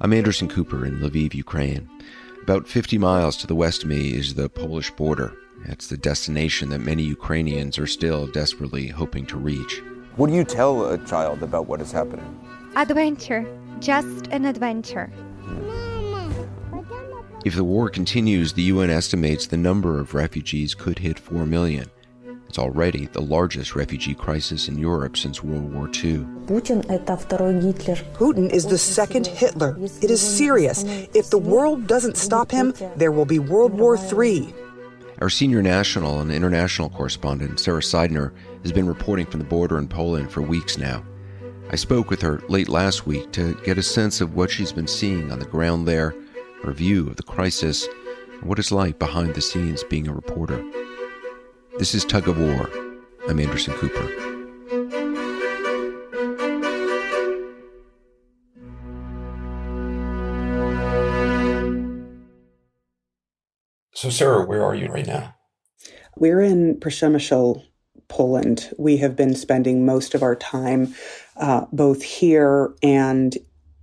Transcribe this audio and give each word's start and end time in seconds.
I'm 0.00 0.12
Anderson 0.12 0.48
Cooper 0.48 0.86
in 0.86 1.00
Lviv, 1.00 1.34
Ukraine. 1.34 1.90
About 2.42 2.68
50 2.68 2.96
miles 2.98 3.36
to 3.38 3.46
the 3.48 3.56
west 3.56 3.82
of 3.82 3.88
me 3.88 4.14
is 4.14 4.34
the 4.34 4.48
Polish 4.48 4.92
border. 4.92 5.36
It's 5.64 5.88
the 5.88 5.96
destination 5.96 6.68
that 6.68 6.78
many 6.78 7.02
Ukrainians 7.02 7.76
are 7.76 7.88
still 7.88 8.28
desperately 8.28 8.86
hoping 8.86 9.26
to 9.26 9.36
reach. 9.36 9.82
What 10.14 10.28
do 10.28 10.36
you 10.36 10.44
tell 10.44 10.92
a 10.92 10.98
child 11.06 11.42
about 11.42 11.66
what 11.66 11.80
is 11.80 11.90
happening? 11.90 12.38
Adventure. 12.76 13.44
Just 13.80 14.28
an 14.28 14.44
adventure. 14.44 15.10
If 17.44 17.56
the 17.56 17.64
war 17.64 17.90
continues, 17.90 18.52
the 18.52 18.62
UN 18.62 18.90
estimates 18.90 19.48
the 19.48 19.56
number 19.56 19.98
of 19.98 20.14
refugees 20.14 20.72
could 20.72 21.00
hit 21.00 21.18
4 21.18 21.46
million. 21.46 21.90
It's 22.48 22.58
already 22.58 23.06
the 23.06 23.20
largest 23.20 23.76
refugee 23.76 24.14
crisis 24.14 24.68
in 24.68 24.78
Europe 24.78 25.16
since 25.16 25.44
World 25.44 25.72
War 25.74 25.86
II. 25.88 26.26
Putin 28.14 28.50
is 28.50 28.66
the 28.66 28.78
second 28.78 29.26
Hitler. 29.26 29.76
It 30.00 30.10
is 30.10 30.20
serious. 30.20 30.82
If 31.14 31.28
the 31.28 31.38
world 31.38 31.86
doesn't 31.86 32.16
stop 32.16 32.50
him, 32.50 32.72
there 32.96 33.12
will 33.12 33.26
be 33.26 33.38
World 33.38 33.74
War 33.74 33.98
III. 33.98 34.54
Our 35.20 35.28
senior 35.28 35.62
national 35.62 36.20
and 36.20 36.32
international 36.32 36.88
correspondent, 36.88 37.60
Sara 37.60 37.82
Sidner, 37.82 38.32
has 38.62 38.72
been 38.72 38.86
reporting 38.86 39.26
from 39.26 39.40
the 39.40 39.46
border 39.46 39.76
in 39.76 39.88
Poland 39.88 40.30
for 40.30 40.40
weeks 40.40 40.78
now. 40.78 41.04
I 41.70 41.76
spoke 41.76 42.08
with 42.08 42.22
her 42.22 42.40
late 42.48 42.70
last 42.70 43.06
week 43.06 43.30
to 43.32 43.60
get 43.62 43.76
a 43.76 43.82
sense 43.82 44.22
of 44.22 44.34
what 44.34 44.50
she's 44.50 44.72
been 44.72 44.86
seeing 44.86 45.30
on 45.30 45.38
the 45.38 45.44
ground 45.44 45.86
there, 45.86 46.14
her 46.62 46.72
view 46.72 47.08
of 47.08 47.16
the 47.16 47.22
crisis, 47.24 47.86
and 48.32 48.44
what 48.44 48.58
it's 48.58 48.72
like 48.72 48.98
behind 48.98 49.34
the 49.34 49.42
scenes 49.42 49.84
being 49.84 50.08
a 50.08 50.14
reporter. 50.14 50.64
This 51.78 51.94
is 51.94 52.04
Tug 52.04 52.26
of 52.26 52.36
War. 52.40 52.68
I'm 53.28 53.38
Anderson 53.38 53.72
Cooper. 53.74 54.02
So, 63.94 64.10
Sara, 64.10 64.44
where 64.44 64.64
are 64.64 64.74
you 64.74 64.88
right 64.88 65.06
now? 65.06 65.36
We're 66.16 66.40
in 66.40 66.80
Przemysl, 66.80 67.62
Poland. 68.08 68.72
We 68.76 68.96
have 68.96 69.14
been 69.14 69.36
spending 69.36 69.86
most 69.86 70.16
of 70.16 70.22
our 70.24 70.34
time 70.34 70.96
uh, 71.36 71.66
both 71.70 72.02
here 72.02 72.74
and 72.82 73.36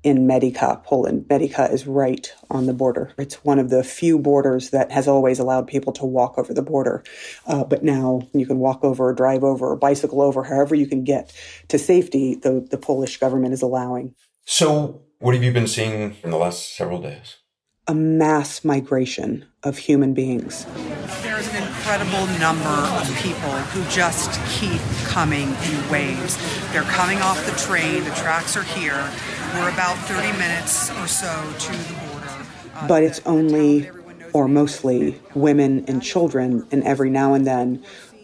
in 0.05 0.27
Medyka, 0.27 0.83
Poland. 0.83 1.25
Medyka 1.27 1.73
is 1.73 1.87
right 1.87 2.31
on 2.51 2.67
the 2.67 2.73
border. 2.73 3.11
It's 3.17 3.43
one 3.43 3.57
of 3.57 3.71
the 3.71 3.83
few 3.83 4.19
borders 4.19 4.69
that 4.69 4.91
has 4.91 5.07
always 5.07 5.39
allowed 5.39 5.65
people 5.65 5.91
to 5.93 6.05
walk 6.05 6.37
over 6.37 6.53
the 6.53 6.61
border. 6.61 7.03
Uh, 7.47 7.63
but 7.63 7.83
now 7.83 8.21
you 8.31 8.45
can 8.45 8.59
walk 8.59 8.83
over, 8.83 9.09
or 9.09 9.13
drive 9.13 9.43
over, 9.43 9.71
or 9.71 9.75
bicycle 9.75 10.21
over, 10.21 10.43
however 10.43 10.75
you 10.75 10.85
can 10.85 11.03
get 11.03 11.33
to 11.69 11.79
safety, 11.79 12.35
the, 12.35 12.65
the 12.69 12.77
Polish 12.77 13.17
government 13.17 13.55
is 13.55 13.63
allowing. 13.63 14.13
So, 14.45 15.01
what 15.17 15.33
have 15.33 15.43
you 15.43 15.51
been 15.51 15.67
seeing 15.67 16.15
in 16.23 16.29
the 16.29 16.37
last 16.37 16.75
several 16.75 17.01
days? 17.01 17.37
A 17.87 17.95
mass 17.95 18.63
migration 18.63 19.45
of 19.63 19.79
human 19.79 20.13
beings. 20.13 20.65
There's 21.23 21.47
an 21.49 21.63
incredible 21.63 22.27
number 22.39 22.69
of 22.69 23.07
people 23.21 23.49
who 23.49 23.83
just 23.89 24.39
keep 24.49 24.81
coming 25.05 25.47
in 25.49 25.89
waves. 25.89 26.37
They're 26.71 26.83
coming 26.83 27.19
off 27.21 27.43
the 27.45 27.51
train, 27.53 28.03
the 28.03 28.11
tracks 28.11 28.55
are 28.55 28.63
here. 28.63 29.09
We're 29.55 29.69
about 29.69 29.97
30 29.99 30.37
minutes 30.37 30.91
or 30.91 31.07
so 31.07 31.53
to 31.57 31.71
the 31.71 31.93
border. 31.93 32.45
Uh, 32.75 32.87
but 32.87 33.03
it's 33.03 33.21
only 33.25 33.89
or 34.33 34.49
mostly 34.49 35.17
women 35.33 35.85
and 35.87 36.03
children, 36.03 36.67
and 36.71 36.83
every 36.83 37.09
now 37.09 37.33
and 37.33 37.47
then 37.47 37.81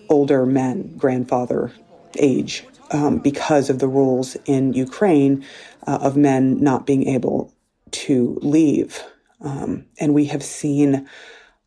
older 0.09 0.45
men, 0.45 0.93
grandfather 0.97 1.71
age, 2.19 2.65
um, 2.91 3.19
because 3.19 3.69
of 3.69 3.79
the 3.79 3.87
rules 3.87 4.35
in 4.45 4.73
Ukraine 4.73 5.45
uh, 5.87 5.99
of 6.01 6.17
men 6.17 6.61
not 6.61 6.85
being 6.85 7.07
able 7.07 7.53
to 7.91 8.37
leave. 8.41 9.01
Um, 9.39 9.85
and 10.01 10.13
we 10.13 10.25
have 10.25 10.43
seen 10.43 11.07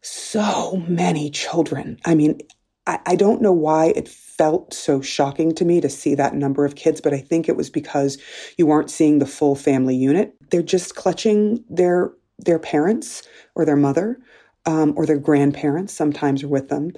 so 0.03 0.77
many 0.87 1.31
children. 1.31 1.99
I 2.05 2.15
mean, 2.15 2.39
I, 2.87 2.99
I 3.07 3.17
don't 3.17 3.41
know 3.41 3.53
why 3.53 3.95
it 3.97 4.09
felt 4.37 4.75
so 4.75 5.01
shocking 5.01 5.55
to 5.55 5.65
me 5.65 5.81
to 5.81 5.89
see 5.89 6.15
that 6.15 6.35
number 6.35 6.65
of 6.65 6.75
kids, 6.75 7.01
but 7.01 7.15
I 7.15 7.19
think 7.19 7.49
it 7.49 7.57
was 7.57 7.71
because 7.71 8.19
you 8.57 8.67
weren't 8.67 8.91
seeing 8.91 9.19
the 9.19 9.27
full 9.27 9.55
family 9.55 9.97
unit. 9.97 10.35
They're 10.51 10.63
just 10.63 10.95
clutching 10.95 11.65
their 11.69 12.13
their 12.39 12.59
parents 12.59 13.23
or 13.55 13.65
their 13.65 13.77
mother 13.77 14.19
um, 14.67 14.93
or 14.97 15.07
their 15.07 15.19
grandparents. 15.19 15.93
Sometimes 15.93 16.43
are 16.43 16.49
with 16.49 16.69
them, 16.69 16.93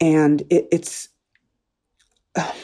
and 0.00 0.42
it, 0.50 0.68
it's. 0.72 1.08
Uh, 2.34 2.52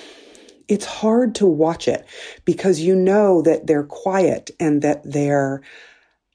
it's 0.66 0.86
hard 0.86 1.34
to 1.34 1.44
watch 1.44 1.86
it 1.86 2.06
because 2.46 2.80
you 2.80 2.96
know 2.96 3.42
that 3.42 3.66
they're 3.66 3.84
quiet 3.84 4.50
and 4.58 4.80
that 4.80 5.02
they're 5.04 5.60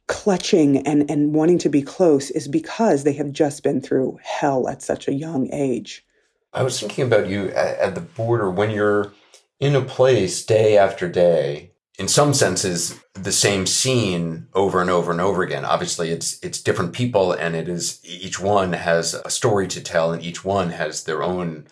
clutching 0.06 0.86
and, 0.86 1.10
and 1.10 1.34
wanting 1.34 1.58
to 1.58 1.68
be 1.68 1.82
close 1.82 2.30
is 2.30 2.48
because 2.48 3.04
they 3.04 3.14
have 3.14 3.32
just 3.32 3.64
been 3.64 3.82
through 3.82 4.20
hell 4.22 4.68
at 4.68 4.84
such 4.84 5.08
a 5.08 5.14
young 5.14 5.52
age. 5.52 6.06
I 6.54 6.64
was 6.64 6.80
thinking 6.80 7.06
about 7.06 7.28
you 7.28 7.50
at, 7.50 7.78
at 7.78 7.96
the 7.96 8.02
border 8.02 8.50
when 8.50 8.72
you're 8.72 9.14
in 9.60 9.76
a 9.76 9.82
place 9.82 10.44
day 10.46 10.78
after 10.78 11.08
day. 11.08 11.72
In 11.98 12.08
some 12.08 12.34
senses, 12.34 12.98
the 13.14 13.32
same 13.32 13.66
scene 13.66 14.48
over 14.54 14.80
and 14.80 14.90
over 14.90 15.12
and 15.12 15.20
over 15.20 15.44
again. 15.44 15.66
Obviously, 15.66 16.12
it's 16.12 16.40
it's 16.42 16.62
different 16.62 16.94
people, 16.94 17.34
and 17.34 17.56
it 17.56 17.68
is 17.68 18.00
each 18.06 18.40
one 18.40 18.72
has 18.72 19.14
a 19.14 19.30
story 19.30 19.68
to 19.68 19.82
tell, 19.82 20.14
and 20.14 20.24
each 20.24 20.46
one 20.46 20.70
has 20.70 21.04
their 21.04 21.22
own 21.22 21.68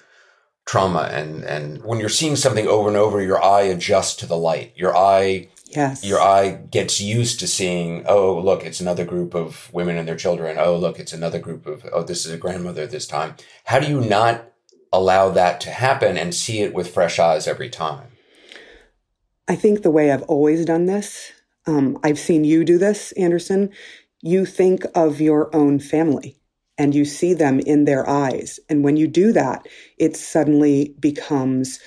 trauma. 0.66 1.10
And 1.12 1.46
and 1.46 1.82
when 1.84 2.00
you're 2.00 2.10
seeing 2.10 2.36
something 2.36 2.68
over 2.68 2.90
and 2.90 2.98
over, 2.98 3.22
your 3.22 3.42
eye 3.42 3.62
adjusts 3.62 4.18
to 4.18 4.26
the 4.26 4.38
light. 4.38 4.74
Your 4.76 4.96
eye 4.96 5.48
Yes. 5.70 6.04
Your 6.04 6.22
eye 6.22 6.52
gets 6.52 7.02
used 7.02 7.40
to 7.40 7.48
seeing, 7.48 8.06
oh, 8.08 8.40
look, 8.40 8.66
it's 8.66 8.80
another 8.80 9.06
group 9.06 9.36
of 9.36 9.70
women 9.74 9.98
and 9.98 10.08
their 10.08 10.16
children. 10.16 10.58
Oh, 10.60 10.78
look, 10.78 11.00
it's 11.00 11.14
another 11.14 11.40
group 11.40 11.66
of, 11.66 11.86
oh, 11.92 12.04
this 12.04 12.26
is 12.26 12.32
a 12.32 12.38
grandmother 12.38 12.88
this 12.88 13.06
time. 13.06 13.36
How 13.66 13.80
do 13.80 13.88
you 13.88 14.00
not 14.00 14.50
allow 14.92 15.30
that 15.30 15.60
to 15.62 15.72
happen 15.72 16.18
and 16.18 16.34
see 16.34 16.62
it 16.62 16.74
with 16.74 16.94
fresh 16.94 17.20
eyes 17.20 17.48
every 17.48 17.70
time? 17.70 18.10
I 19.48 19.56
think 19.56 19.82
the 19.82 19.92
way 19.92 20.12
I've 20.12 20.24
always 20.24 20.66
done 20.66 20.86
this, 20.86 21.32
um, 21.66 21.98
I've 22.04 22.20
seen 22.20 22.44
you 22.44 22.64
do 22.64 22.78
this, 22.78 23.12
Anderson. 23.14 23.70
You 24.22 24.46
think 24.46 24.84
of 24.96 25.22
your 25.22 25.56
own 25.56 25.80
family 25.80 26.38
and 26.78 26.94
you 26.94 27.06
see 27.06 27.34
them 27.34 27.60
in 27.60 27.86
their 27.86 28.08
eyes. 28.10 28.60
And 28.70 28.84
when 28.84 28.98
you 28.98 29.08
do 29.08 29.32
that, 29.34 29.68
it 29.98 30.16
suddenly 30.16 30.96
becomes 31.00 31.80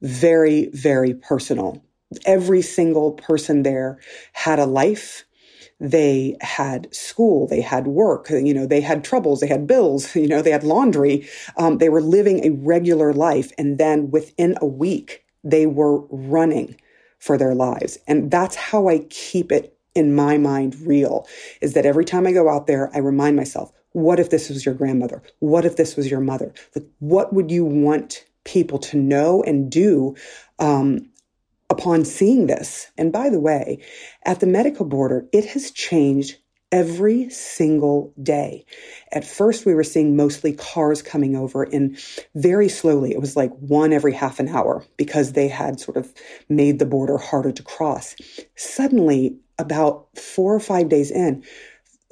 very, 0.00 0.68
very 0.72 1.14
personal. 1.14 1.84
Every 2.26 2.62
single 2.62 3.12
person 3.12 3.62
there 3.62 4.00
had 4.32 4.58
a 4.58 4.66
life 4.66 5.24
they 5.82 6.36
had 6.40 6.94
school, 6.94 7.48
they 7.48 7.60
had 7.60 7.88
work, 7.88 8.30
you 8.30 8.54
know, 8.54 8.66
they 8.66 8.80
had 8.80 9.02
troubles, 9.02 9.40
they 9.40 9.48
had 9.48 9.66
bills, 9.66 10.14
you 10.16 10.28
know, 10.28 10.40
they 10.40 10.52
had 10.52 10.62
laundry. 10.62 11.28
Um, 11.56 11.78
they 11.78 11.88
were 11.88 12.00
living 12.00 12.44
a 12.44 12.50
regular 12.50 13.12
life. 13.12 13.52
And 13.58 13.78
then 13.78 14.10
within 14.10 14.56
a 14.60 14.66
week, 14.66 15.24
they 15.42 15.66
were 15.66 15.98
running 16.06 16.76
for 17.18 17.36
their 17.36 17.54
lives. 17.54 17.98
And 18.06 18.30
that's 18.30 18.54
how 18.54 18.88
I 18.88 19.00
keep 19.10 19.50
it 19.50 19.76
in 19.94 20.14
my 20.14 20.38
mind 20.38 20.76
real 20.86 21.26
is 21.60 21.74
that 21.74 21.84
every 21.84 22.04
time 22.04 22.26
I 22.26 22.32
go 22.32 22.48
out 22.48 22.66
there, 22.66 22.88
I 22.94 22.98
remind 22.98 23.36
myself, 23.36 23.72
what 23.90 24.20
if 24.20 24.30
this 24.30 24.48
was 24.48 24.64
your 24.64 24.74
grandmother? 24.74 25.22
What 25.40 25.64
if 25.64 25.76
this 25.76 25.96
was 25.96 26.10
your 26.10 26.20
mother? 26.20 26.54
Like, 26.74 26.86
what 27.00 27.34
would 27.34 27.50
you 27.50 27.64
want 27.64 28.24
people 28.44 28.78
to 28.78 28.96
know 28.96 29.42
and 29.42 29.70
do 29.70 30.16
um, 30.58 31.10
upon 31.72 32.04
seeing 32.04 32.46
this. 32.46 32.90
And 32.96 33.12
by 33.12 33.30
the 33.30 33.40
way, 33.40 33.82
at 34.24 34.40
the 34.40 34.46
Medyka 34.46 34.88
border, 34.88 35.26
it 35.32 35.46
has 35.46 35.70
changed 35.70 36.36
every 36.70 37.28
single 37.28 38.14
day. 38.22 38.64
At 39.12 39.26
first, 39.26 39.66
we 39.66 39.74
were 39.74 39.84
seeing 39.84 40.16
mostly 40.16 40.52
cars 40.52 41.02
coming 41.02 41.36
over 41.36 41.64
in 41.64 41.96
very 42.34 42.68
slowly. 42.68 43.12
It 43.12 43.20
was 43.20 43.36
like 43.36 43.52
one 43.58 43.92
every 43.92 44.12
half 44.12 44.38
an 44.40 44.48
hour 44.48 44.84
because 44.96 45.32
they 45.32 45.48
had 45.48 45.80
sort 45.80 45.96
of 45.96 46.12
made 46.48 46.78
the 46.78 46.86
border 46.86 47.18
harder 47.18 47.52
to 47.52 47.62
cross. 47.62 48.16
Suddenly, 48.56 49.36
about 49.58 50.06
four 50.16 50.54
or 50.54 50.60
five 50.60 50.88
days 50.88 51.10
in, 51.10 51.44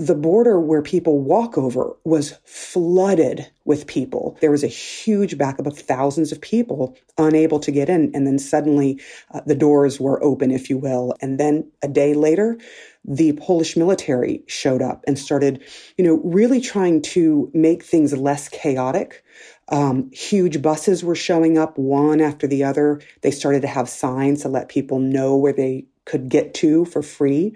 the 0.01 0.15
border 0.15 0.59
where 0.59 0.81
people 0.81 1.21
walk 1.21 1.59
over 1.59 1.95
was 2.05 2.33
flooded 2.47 3.47
with 3.67 3.87
people. 3.87 4.35
There 4.41 4.51
was 4.51 4.65
a 4.65 4.67
huge 4.67 5.37
backup 5.37 5.67
of 5.67 5.79
thousands 5.79 6.33
of 6.33 6.41
people 6.41 6.97
unable 7.19 7.61
to 7.61 7.71
get 7.71 7.91
in. 7.91 8.11
And 8.15 8.27
then 8.27 8.39
suddenly 8.39 8.99
uh, 9.35 9.43
the 9.45 9.55
doors 9.55 10.01
were 10.01 10.23
open, 10.25 10.53
if 10.53 10.71
you 10.71 10.79
will. 10.79 11.15
And 11.21 11.39
then 11.39 11.71
a 11.83 11.89
day 11.89 12.15
later, 12.15 12.57
the 13.05 13.35
Polish 13.35 13.77
military 13.77 14.43
showed 14.47 14.81
up 14.81 15.05
and 15.07 15.19
started, 15.19 15.63
you 15.99 16.05
know, 16.05 16.19
really 16.25 16.63
trying 16.63 17.03
to 17.03 17.51
make 17.53 17.83
things 17.83 18.17
less 18.17 18.49
chaotic. 18.49 19.23
Um, 19.69 20.11
huge 20.15 20.63
buses 20.63 21.05
were 21.05 21.15
showing 21.15 21.59
up 21.59 21.77
one 21.77 22.23
after 22.23 22.47
the 22.47 22.65
other. 22.65 23.03
They 23.21 23.31
started 23.31 23.61
to 23.63 23.69
have 23.69 23.87
signs 23.91 24.41
to 24.43 24.49
let 24.49 24.71
people 24.71 24.99
know 24.99 25.37
where 25.37 25.53
they 25.53 25.85
could 26.07 26.31
get 26.31 26.55
to 26.55 26.87
for 26.87 27.03
free. 27.03 27.55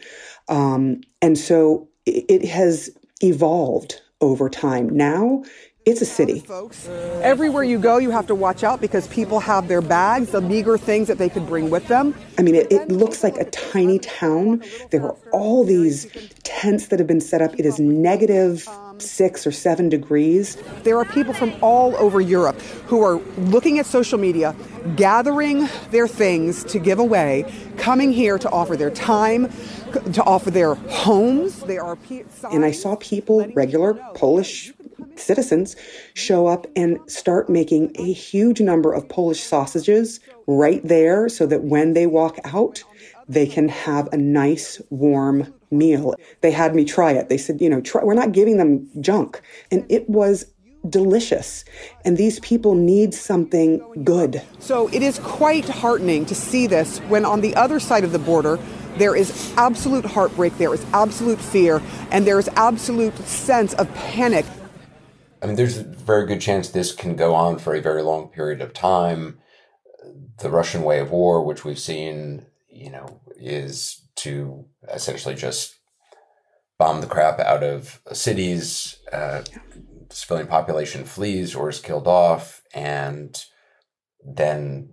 Um, 0.49 1.01
and 1.23 1.39
so 1.39 1.89
it 2.07 2.45
has 2.45 2.91
evolved 3.23 4.01
over 4.21 4.49
time. 4.49 4.89
Now 4.91 5.45
it's 5.85 6.01
a 6.01 6.07
city. 6.07 6.41
Folks, 6.41 6.89
everywhere 7.23 7.63
you 7.63 7.79
go, 7.79 7.99
you 7.99 8.11
have 8.11 8.27
to 8.29 8.35
watch 8.35 8.65
out 8.65 8.81
because 8.81 9.07
people 9.09 9.39
have 9.41 9.69
their 9.69 9.83
bags, 9.83 10.31
the 10.31 10.41
meager 10.41 10.79
things 10.79 11.09
that 11.09 11.19
they 11.19 11.29
could 11.29 11.47
bring 11.47 11.69
with 11.69 11.87
them. 11.89 12.15
I 12.39 12.43
mean, 12.43 12.55
it, 12.55 12.73
it, 12.73 12.89
looks 12.89 13.23
like 13.23 13.37
a 13.37 13.45
tiny 13.51 13.99
town. 13.99 14.65
There 14.91 15.03
are 15.03 15.17
all 15.31 15.63
these 15.63 16.07
tents 16.43 16.89
that 16.89 16.99
have 16.99 17.07
been 17.07 17.21
set 17.21 17.43
up. 17.43 17.59
It 17.59 17.67
is 17.67 17.79
negative 17.79 18.67
six 18.99 19.47
or 19.47 19.53
seven 19.53 19.89
degrees. 19.89 20.57
There 20.83 20.99
are 20.99 21.05
people 21.05 21.35
from 21.35 21.53
all 21.61 21.97
over 21.97 22.21
Europe 22.21 22.61
who 22.87 23.03
are 23.03 23.17
looking 23.39 23.79
at 23.79 23.87
social 23.87 24.19
media, 24.19 24.55
gathering 24.97 25.69
their 25.91 26.09
things 26.09 26.65
to 26.65 26.79
give 26.79 26.99
away, 26.99 27.45
coming 27.77 28.13
here 28.13 28.39
to 28.39 28.51
offer 28.51 28.77
their 28.77 28.91
time, 28.91 29.51
to 30.13 30.23
offer 30.25 30.51
their 30.51 30.75
homes. 30.75 31.61
There 31.61 31.83
are 31.83 31.97
pe- 31.97 32.25
and 32.51 32.65
I 32.65 32.71
saw 32.71 32.97
people, 32.97 33.47
regular 33.55 33.95
Polish 34.15 34.73
citizens, 35.17 35.77
show 36.15 36.47
up 36.47 36.67
and 36.77 36.99
start 37.07 37.49
making 37.49 37.93
a 37.97 38.13
huge 38.13 38.61
number 38.61 38.93
of 38.93 39.09
Polish 39.09 39.43
sausages 39.43 40.21
right 40.47 40.81
there 40.87 41.29
so 41.29 41.47
that 41.47 41.65
when 41.65 41.93
they 41.93 42.07
walk 42.07 42.39
out, 42.45 42.83
they 43.29 43.47
can 43.47 43.69
have 43.69 44.09
a 44.13 44.17
nice 44.17 44.81
warm 44.91 45.53
meal. 45.71 46.15
They 46.41 46.51
had 46.51 46.75
me 46.75 46.85
try 46.85 47.13
it. 47.13 47.29
They 47.29 47.39
said, 47.39 47.61
you 47.61 47.69
know, 47.69 47.81
try, 47.81 48.05
we're 48.05 48.15
not 48.15 48.33
giving 48.33 48.59
them 48.59 48.89
junk. 49.01 49.41
And 49.71 49.85
it 49.89 50.09
was 50.09 50.47
delicious. 50.89 51.65
And 52.05 52.17
these 52.17 52.41
people 52.41 52.75
need 52.75 53.15
something 53.15 54.05
good. 54.05 54.43
So 54.59 54.89
it 54.89 55.03
is 55.03 55.19
quite 55.21 55.69
heartening 55.69 56.27
to 56.27 56.35
see 56.35 56.67
this 56.67 56.99
when 57.01 57.25
on 57.25 57.41
the 57.41 57.55
other 57.57 57.81
side 57.81 58.05
of 58.05 58.13
the 58.13 58.19
border, 58.19 58.59
there 58.97 59.17
is 59.17 59.53
absolute 59.57 60.05
heartbreak, 60.05 60.57
there 60.59 60.73
is 60.73 60.85
absolute 60.93 61.41
fear, 61.41 61.83
and 62.11 62.27
there 62.27 62.39
is 62.39 62.49
absolute 62.55 63.17
sense 63.27 63.75
of 63.75 63.93
panic. 63.95 64.47
I 65.43 65.47
mean, 65.47 65.57
there's 65.57 65.79
a 65.79 65.83
very 65.83 66.27
good 66.27 66.41
chance 66.41 66.69
this 66.69 66.93
can 66.93 67.17
go 67.17 67.35
on 67.35 67.59
for 67.59 67.75
a 67.75 67.81
very 67.81 68.03
long 68.03 68.29
period 68.29 68.61
of 68.61 68.73
time. 68.73 69.39
The 70.39 70.51
Russian 70.51 70.83
way 70.83 71.01
of 71.01 71.11
war, 71.11 71.43
which 71.45 71.65
we've 71.65 71.79
seen, 71.79 72.47
you 72.75 72.91
know, 72.91 73.21
is 73.37 74.07
to 74.17 74.67
essentially 74.93 75.35
just 75.35 75.77
bomb 76.79 77.01
the 77.01 77.07
crap 77.07 77.39
out 77.41 77.63
of 77.63 78.01
cities. 78.13 78.97
Uh, 79.13 79.43
civilian 80.11 80.47
population 80.47 81.05
flees 81.05 81.55
or 81.55 81.69
is 81.69 81.81
killed 81.81 82.07
off, 82.07 82.63
and 82.75 83.45
then 84.25 84.91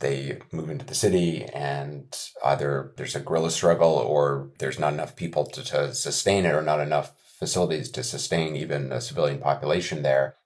they 0.00 0.38
move 0.52 0.70
into 0.70 0.84
the 0.84 0.94
city 0.94 1.44
and 1.46 2.16
either 2.44 2.92
there's 2.96 3.16
a 3.16 3.20
guerrilla 3.20 3.50
struggle 3.50 3.94
or 3.94 4.50
there's 4.58 4.78
not 4.78 4.92
enough 4.92 5.16
people 5.16 5.44
to, 5.44 5.64
to 5.64 5.92
sustain 5.92 6.44
it 6.44 6.54
or 6.54 6.62
not 6.62 6.80
enough 6.80 7.12
facilities 7.38 7.90
to 7.90 8.02
sustain 8.02 8.56
even 8.56 8.92
a 8.92 9.00
civilian 9.00 9.38
population 9.38 10.02
there. 10.02 10.36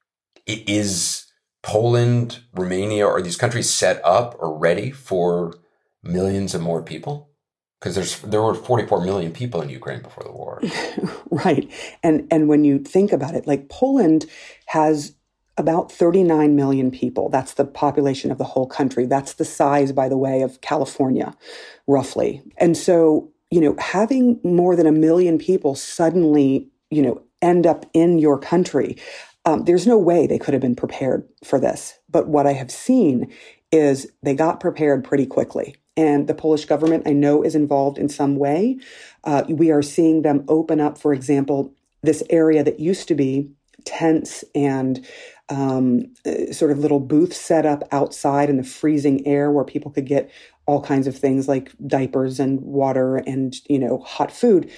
Is 0.46 1.26
Poland, 1.62 2.40
Romania, 2.52 3.06
are 3.06 3.22
these 3.22 3.36
countries 3.36 3.70
set 3.70 4.00
up 4.04 4.36
or 4.38 4.56
ready 4.58 4.90
for 4.90 5.54
millions 6.02 6.54
and 6.54 6.62
more 6.62 6.82
people? 6.82 7.30
Because 7.80 7.94
there's 7.96 8.20
there 8.20 8.42
were 8.42 8.54
44 8.54 9.04
million 9.04 9.32
people 9.32 9.60
in 9.60 9.68
Ukraine 9.68 10.02
before 10.02 10.24
the 10.24 10.32
war. 10.32 10.62
right. 11.30 11.70
And 12.02 12.28
and 12.30 12.48
when 12.48 12.64
you 12.64 12.78
think 12.78 13.12
about 13.12 13.34
it, 13.34 13.46
like 13.46 13.68
Poland 13.68 14.26
has 14.66 15.14
about 15.58 15.92
39 15.92 16.56
million 16.56 16.90
people. 16.90 17.28
That's 17.28 17.54
the 17.54 17.64
population 17.64 18.30
of 18.30 18.38
the 18.38 18.44
whole 18.44 18.66
country. 18.66 19.06
That's 19.06 19.34
the 19.34 19.44
size, 19.44 19.92
by 19.92 20.08
the 20.08 20.16
way, 20.16 20.42
of 20.42 20.60
California, 20.60 21.34
roughly. 21.86 22.42
And 22.56 22.76
so, 22.76 23.30
you 23.50 23.60
know, 23.60 23.76
having 23.78 24.40
more 24.42 24.76
than 24.76 24.86
a 24.86 24.92
million 24.92 25.38
people 25.38 25.74
suddenly, 25.74 26.68
you 26.90 27.02
know, 27.02 27.22
end 27.42 27.66
up 27.66 27.84
in 27.92 28.18
your 28.18 28.38
country, 28.38 28.96
um, 29.44 29.64
there's 29.64 29.86
no 29.86 29.98
way 29.98 30.26
they 30.26 30.38
could 30.38 30.54
have 30.54 30.60
been 30.60 30.76
prepared 30.76 31.28
for 31.44 31.58
this. 31.58 31.98
But 32.08 32.28
what 32.28 32.46
I 32.46 32.52
have 32.52 32.70
seen 32.70 33.32
is 33.70 34.10
they 34.22 34.34
got 34.34 34.60
prepared 34.60 35.04
pretty 35.04 35.26
quickly. 35.26 35.76
And 35.96 36.26
the 36.26 36.34
Polish 36.34 36.64
government, 36.64 37.06
I 37.06 37.12
know, 37.12 37.42
is 37.42 37.54
involved 37.54 37.98
in 37.98 38.08
some 38.08 38.36
way. 38.36 38.78
Uh, 39.24 39.44
we 39.48 39.70
are 39.70 39.82
seeing 39.82 40.22
them 40.22 40.44
open 40.48 40.80
up, 40.80 40.96
for 40.98 41.12
example, 41.12 41.74
this 42.02 42.22
area 42.30 42.64
that 42.64 42.80
used 42.80 43.08
to 43.08 43.14
be 43.14 43.50
tents 43.84 44.44
and 44.54 45.04
um, 45.48 46.04
uh, 46.24 46.52
sort 46.52 46.70
of 46.70 46.78
little 46.78 47.00
booths 47.00 47.36
set 47.36 47.66
up 47.66 47.82
outside 47.92 48.48
in 48.48 48.56
the 48.56 48.62
freezing 48.62 49.26
air 49.26 49.50
where 49.50 49.64
people 49.64 49.90
could 49.90 50.06
get 50.06 50.30
all 50.66 50.80
kinds 50.80 51.06
of 51.06 51.16
things 51.16 51.48
like 51.48 51.72
diapers 51.86 52.38
and 52.38 52.60
water 52.60 53.16
and 53.16 53.56
you 53.68 53.78
know 53.78 53.98
hot 53.98 54.30
food 54.30 54.70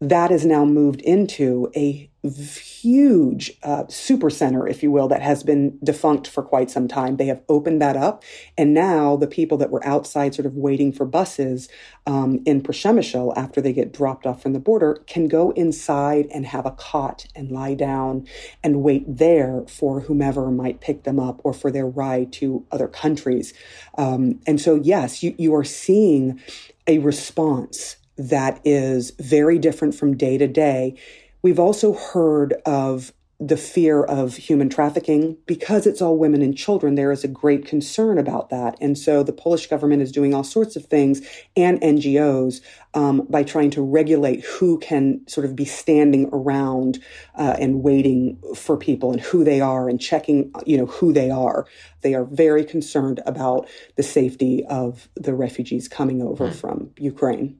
that 0.00 0.30
is 0.30 0.44
now 0.44 0.64
moved 0.64 1.00
into 1.00 1.70
a 1.74 2.10
huge 2.30 3.52
uh, 3.62 3.84
super 3.88 4.30
center, 4.30 4.66
if 4.66 4.82
you 4.82 4.90
will, 4.90 5.08
that 5.08 5.22
has 5.22 5.42
been 5.42 5.78
defunct 5.82 6.26
for 6.26 6.42
quite 6.42 6.70
some 6.70 6.88
time. 6.88 7.16
They 7.16 7.26
have 7.26 7.42
opened 7.48 7.80
that 7.80 7.96
up. 7.96 8.22
And 8.58 8.74
now 8.74 9.16
the 9.16 9.26
people 9.26 9.56
that 9.58 9.70
were 9.70 9.84
outside 9.86 10.34
sort 10.34 10.46
of 10.46 10.54
waiting 10.54 10.92
for 10.92 11.06
buses 11.06 11.68
um, 12.06 12.40
in 12.44 12.62
Przemysl 12.62 13.32
after 13.36 13.60
they 13.60 13.72
get 13.72 13.92
dropped 13.92 14.26
off 14.26 14.42
from 14.42 14.52
the 14.52 14.58
border 14.58 15.02
can 15.06 15.28
go 15.28 15.50
inside 15.52 16.26
and 16.32 16.46
have 16.46 16.66
a 16.66 16.72
cot 16.72 17.26
and 17.34 17.50
lie 17.50 17.74
down 17.74 18.26
and 18.62 18.82
wait 18.82 19.04
there 19.06 19.64
for 19.68 20.00
whomever 20.00 20.50
might 20.50 20.80
pick 20.80 21.04
them 21.04 21.18
up 21.18 21.40
or 21.44 21.52
for 21.52 21.70
their 21.70 21.86
ride 21.86 22.32
to 22.34 22.66
other 22.70 22.88
countries. 22.88 23.54
Um, 23.96 24.40
and 24.46 24.60
so, 24.60 24.74
yes, 24.74 25.22
you, 25.22 25.34
you 25.38 25.54
are 25.54 25.64
seeing 25.64 26.40
a 26.86 26.98
response 26.98 27.96
that 28.16 28.60
is 28.64 29.12
very 29.18 29.58
different 29.58 29.94
from 29.94 30.16
day 30.16 30.38
to 30.38 30.46
day. 30.46 30.96
We've 31.42 31.60
also 31.60 31.94
heard 31.94 32.54
of 32.64 33.12
the 33.38 33.56
fear 33.56 34.02
of 34.02 34.34
human 34.34 34.70
trafficking 34.70 35.36
because 35.44 35.86
it's 35.86 36.00
all 36.00 36.16
women 36.16 36.40
and 36.40 36.56
children 36.56 36.94
there 36.94 37.12
is 37.12 37.22
a 37.22 37.28
great 37.28 37.66
concern 37.66 38.16
about 38.16 38.48
that 38.48 38.74
and 38.80 38.96
so 38.96 39.22
the 39.22 39.32
polish 39.32 39.66
government 39.66 40.00
is 40.00 40.10
doing 40.10 40.32
all 40.32 40.42
sorts 40.42 40.74
of 40.74 40.86
things 40.86 41.20
and 41.54 41.78
ngos 41.82 42.62
um, 42.94 43.26
by 43.28 43.42
trying 43.42 43.70
to 43.70 43.82
regulate 43.82 44.42
who 44.42 44.78
can 44.78 45.20
sort 45.28 45.44
of 45.44 45.54
be 45.54 45.66
standing 45.66 46.30
around 46.32 46.98
uh, 47.34 47.54
and 47.58 47.82
waiting 47.82 48.38
for 48.54 48.74
people 48.74 49.12
and 49.12 49.20
who 49.20 49.44
they 49.44 49.60
are 49.60 49.86
and 49.86 50.00
checking 50.00 50.50
you 50.64 50.78
know 50.78 50.86
who 50.86 51.12
they 51.12 51.30
are 51.30 51.66
they 52.00 52.14
are 52.14 52.24
very 52.24 52.64
concerned 52.64 53.20
about 53.26 53.68
the 53.96 54.02
safety 54.02 54.64
of 54.70 55.10
the 55.14 55.34
refugees 55.34 55.88
coming 55.88 56.22
over 56.22 56.48
mm. 56.48 56.54
from 56.54 56.90
ukraine 56.96 57.58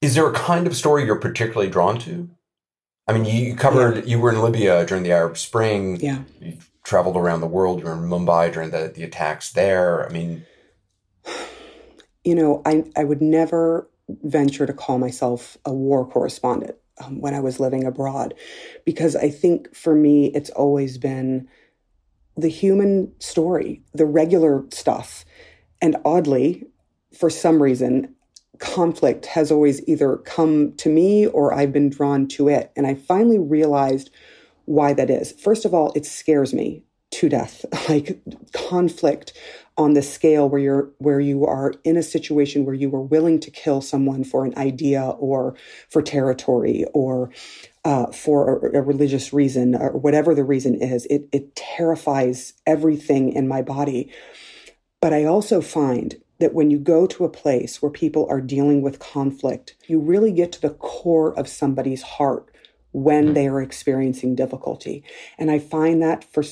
is 0.00 0.14
there 0.14 0.28
a 0.28 0.32
kind 0.32 0.66
of 0.66 0.76
story 0.76 1.04
you're 1.04 1.16
particularly 1.16 1.70
drawn 1.70 1.98
to? 2.00 2.30
I 3.08 3.12
mean, 3.12 3.24
you 3.24 3.54
covered, 3.54 3.96
yeah. 3.96 4.04
you 4.04 4.20
were 4.20 4.32
in 4.32 4.40
Libya 4.42 4.84
during 4.84 5.04
the 5.04 5.12
Arab 5.12 5.38
Spring. 5.38 5.98
Yeah. 6.00 6.22
You 6.40 6.58
traveled 6.84 7.16
around 7.16 7.40
the 7.40 7.46
world. 7.46 7.80
You 7.80 7.86
were 7.86 7.92
in 7.92 8.00
Mumbai 8.00 8.52
during 8.52 8.70
the, 8.70 8.92
the 8.94 9.04
attacks 9.04 9.52
there. 9.52 10.08
I 10.08 10.12
mean, 10.12 10.44
you 12.24 12.34
know, 12.34 12.62
I, 12.66 12.84
I 12.96 13.04
would 13.04 13.22
never 13.22 13.88
venture 14.08 14.66
to 14.66 14.72
call 14.72 14.98
myself 14.98 15.56
a 15.64 15.72
war 15.72 16.06
correspondent 16.06 16.76
um, 17.02 17.20
when 17.20 17.34
I 17.34 17.40
was 17.40 17.60
living 17.60 17.84
abroad 17.84 18.34
because 18.84 19.14
I 19.14 19.30
think 19.30 19.74
for 19.74 19.94
me, 19.94 20.26
it's 20.34 20.50
always 20.50 20.98
been 20.98 21.48
the 22.36 22.48
human 22.48 23.12
story, 23.20 23.82
the 23.94 24.06
regular 24.06 24.64
stuff. 24.70 25.24
And 25.80 25.96
oddly, 26.04 26.66
for 27.16 27.30
some 27.30 27.62
reason, 27.62 28.15
conflict 28.58 29.26
has 29.26 29.50
always 29.50 29.86
either 29.88 30.16
come 30.18 30.72
to 30.76 30.88
me 30.88 31.26
or 31.26 31.52
I've 31.52 31.72
been 31.72 31.90
drawn 31.90 32.26
to 32.28 32.48
it. 32.48 32.72
And 32.76 32.86
I 32.86 32.94
finally 32.94 33.38
realized 33.38 34.10
why 34.64 34.92
that 34.94 35.10
is. 35.10 35.32
First 35.32 35.64
of 35.64 35.72
all, 35.72 35.92
it 35.94 36.04
scares 36.04 36.52
me 36.52 36.82
to 37.12 37.28
death. 37.28 37.64
Like 37.88 38.20
conflict 38.52 39.32
on 39.76 39.94
the 39.94 40.02
scale 40.02 40.48
where 40.48 40.60
you're 40.60 40.90
where 40.98 41.20
you 41.20 41.46
are 41.46 41.74
in 41.84 41.96
a 41.96 42.02
situation 42.02 42.64
where 42.64 42.74
you 42.74 42.92
are 42.96 43.02
willing 43.02 43.38
to 43.40 43.50
kill 43.50 43.80
someone 43.80 44.24
for 44.24 44.44
an 44.44 44.56
idea 44.58 45.02
or 45.02 45.54
for 45.88 46.02
territory 46.02 46.84
or 46.94 47.30
uh, 47.84 48.06
for 48.06 48.66
a, 48.66 48.78
a, 48.78 48.82
religious 48.82 49.32
reason 49.32 49.76
or 49.76 49.92
whatever 49.92 50.34
the 50.34 50.42
reason 50.42 50.74
is. 50.74 51.06
It 51.06 51.28
it 51.30 51.54
terrifies 51.54 52.54
everything 52.66 53.32
in 53.32 53.46
my 53.46 53.62
body. 53.62 54.10
But 55.00 55.12
I 55.12 55.24
also 55.24 55.60
find 55.60 56.16
that 56.38 56.54
when 56.54 56.70
you 56.70 56.78
go 56.78 57.06
to 57.06 57.24
a 57.24 57.30
place 57.30 57.80
where 57.80 57.90
people 57.90 58.26
are 58.28 58.40
dealing 58.40 58.82
with 58.82 58.98
conflict, 58.98 59.76
you 59.86 59.98
really 59.98 60.32
get 60.32 60.52
to 60.52 60.60
the 60.60 60.70
core 60.70 61.38
of 61.38 61.48
somebody's 61.48 62.02
heart 62.02 62.50
when 62.92 63.34
they 63.34 63.46
are 63.46 63.60
experiencing 63.60 64.34
difficulty. 64.34 65.04
And 65.38 65.50
I 65.50 65.58
find 65.58 66.02
that 66.02 66.24
for 66.24 66.42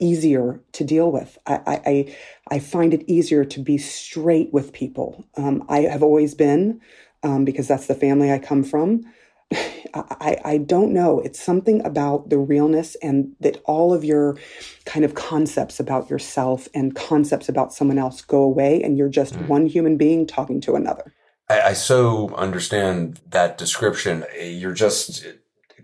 easier 0.00 0.60
to 0.72 0.84
deal 0.84 1.10
with. 1.10 1.36
I, 1.46 1.60
I, 1.66 2.16
I 2.50 2.58
find 2.58 2.94
it 2.94 3.04
easier 3.08 3.44
to 3.44 3.60
be 3.60 3.76
straight 3.76 4.52
with 4.52 4.72
people. 4.72 5.24
Um, 5.36 5.64
I 5.68 5.80
have 5.80 6.02
always 6.02 6.34
been, 6.34 6.80
um, 7.22 7.44
because 7.44 7.68
that's 7.68 7.86
the 7.86 7.94
family 7.94 8.32
I 8.32 8.38
come 8.38 8.62
from. 8.62 9.04
I, 9.94 10.36
I 10.44 10.58
don't 10.58 10.92
know. 10.92 11.20
It's 11.20 11.40
something 11.40 11.84
about 11.84 12.30
the 12.30 12.38
realness 12.38 12.96
and 13.02 13.32
that 13.40 13.60
all 13.64 13.92
of 13.92 14.04
your 14.04 14.36
kind 14.84 15.04
of 15.04 15.14
concepts 15.14 15.80
about 15.80 16.08
yourself 16.08 16.68
and 16.74 16.94
concepts 16.94 17.48
about 17.48 17.72
someone 17.72 17.98
else 17.98 18.22
go 18.22 18.42
away, 18.42 18.82
and 18.82 18.96
you're 18.96 19.08
just 19.08 19.34
mm. 19.34 19.48
one 19.48 19.66
human 19.66 19.96
being 19.96 20.26
talking 20.26 20.60
to 20.62 20.74
another. 20.74 21.12
I, 21.48 21.60
I 21.60 21.72
so 21.72 22.34
understand 22.36 23.20
that 23.28 23.58
description. 23.58 24.24
You're 24.40 24.74
just 24.74 25.26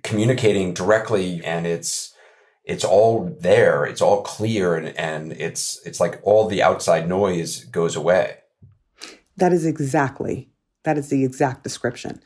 communicating 0.03 0.73
directly, 0.73 1.45
and 1.45 1.67
it's 1.67 2.15
it's 2.65 2.85
all 2.85 3.37
there. 3.41 3.85
It's 3.85 4.01
all 4.01 4.23
clear, 4.23 4.77
and, 4.77 4.97
and 4.97 5.33
it's 5.33 5.81
it's 5.85 6.01
like 6.01 6.21
all 6.23 6.47
the 6.47 6.63
outside 6.63 7.09
noise 7.09 7.65
goes 7.65 7.97
away. 7.97 8.39
That 9.37 9.53
is 9.53 9.67
exactly 9.67 10.51
that 10.85 10.97
is 10.97 11.09
the 11.09 11.25
exact 11.25 11.65
description, 11.65 12.21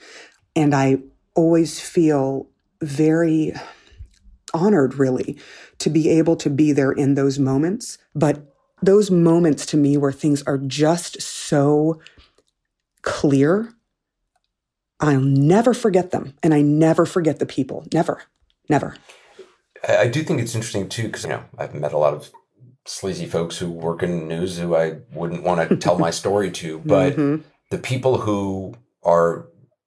and 0.55 0.75
I 0.75 0.99
always 1.35 1.81
feel 1.81 2.49
very 2.83 3.53
honored, 4.53 4.95
really, 4.95 5.39
to 5.79 5.91
be 5.91 6.09
able 6.09 6.37
to 6.37 6.51
be 6.51 6.73
there 6.73 6.93
in 6.93 7.15
those 7.15 7.39
moments. 7.39 7.99
But 8.15 8.53
those 8.83 9.11
moments 9.11 9.67
to 9.67 9.77
me 9.77 9.97
where 9.97 10.13
things 10.13 10.43
are 10.45 10.59
just 10.59 11.21
so 11.21 12.01
clear, 13.03 13.73
I'll 14.99 15.21
never 15.21 15.73
forget 15.73 16.11
them. 16.11 16.35
And 16.43 16.53
I 16.53 16.63
never 16.63 17.07
forget 17.07 17.39
the 17.39 17.47
people. 17.47 17.87
Never, 17.93 18.23
never. 18.69 18.97
I 19.89 20.09
do 20.09 20.23
think 20.23 20.41
it's 20.41 20.55
interesting 20.55 20.89
too, 20.89 21.05
because, 21.05 21.25
you 21.25 21.31
know, 21.31 21.45
I've 21.57 21.75
met 21.75 21.93
a 21.93 21.99
lot 21.99 22.15
of 22.15 22.31
sleazy 22.87 23.27
folks 23.27 23.59
who 23.59 23.71
work 23.71 24.03
in 24.03 24.27
news 24.27 24.59
who 24.59 24.75
I 24.75 24.97
wouldn't 25.13 25.43
want 25.43 25.69
to 25.69 25.77
tell 25.77 25.99
my 25.99 26.11
story 26.11 26.51
to, 26.51 26.79
but 26.81 27.13
mm-hmm. 27.13 27.43
the 27.71 27.79
people 27.79 28.19
who 28.19 28.75
are 29.03 29.47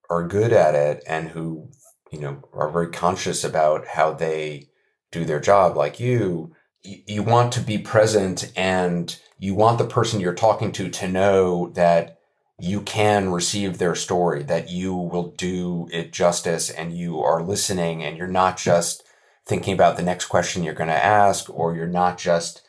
are 0.09 0.27
good 0.27 0.53
at 0.53 0.75
it 0.75 1.03
and 1.07 1.29
who 1.29 1.69
you 2.11 2.19
know 2.19 2.43
are 2.53 2.69
very 2.69 2.89
conscious 2.89 3.43
about 3.43 3.87
how 3.87 4.13
they 4.13 4.67
do 5.11 5.25
their 5.25 5.39
job 5.39 5.75
like 5.75 5.99
you 5.99 6.53
you, 6.85 7.23
want 7.23 7.53
to 7.53 7.61
be 7.61 7.77
present 7.77 8.51
and 8.57 9.17
you 9.39 9.55
want 9.55 9.77
the 9.77 9.85
person 9.85 10.19
you're 10.19 10.33
talking 10.33 10.69
to 10.73 10.89
to 10.89 11.07
know 11.07 11.69
that 11.75 12.19
you 12.59 12.81
can 12.81 13.29
receive 13.29 13.77
their 13.77 13.95
story 13.95 14.43
that 14.43 14.69
you 14.69 14.93
will 14.93 15.31
do 15.37 15.87
it 15.91 16.11
justice 16.11 16.69
and 16.69 16.97
you 16.97 17.19
are 17.19 17.41
listening 17.41 18.03
and 18.03 18.17
you're 18.17 18.27
not 18.27 18.57
just 18.57 19.03
thinking 19.45 19.73
about 19.73 19.95
the 19.95 20.03
next 20.03 20.25
question 20.25 20.63
you're 20.63 20.73
going 20.73 20.89
to 20.89 21.05
ask 21.05 21.49
or 21.49 21.75
you're 21.75 21.87
not 21.87 22.17
just 22.17 22.61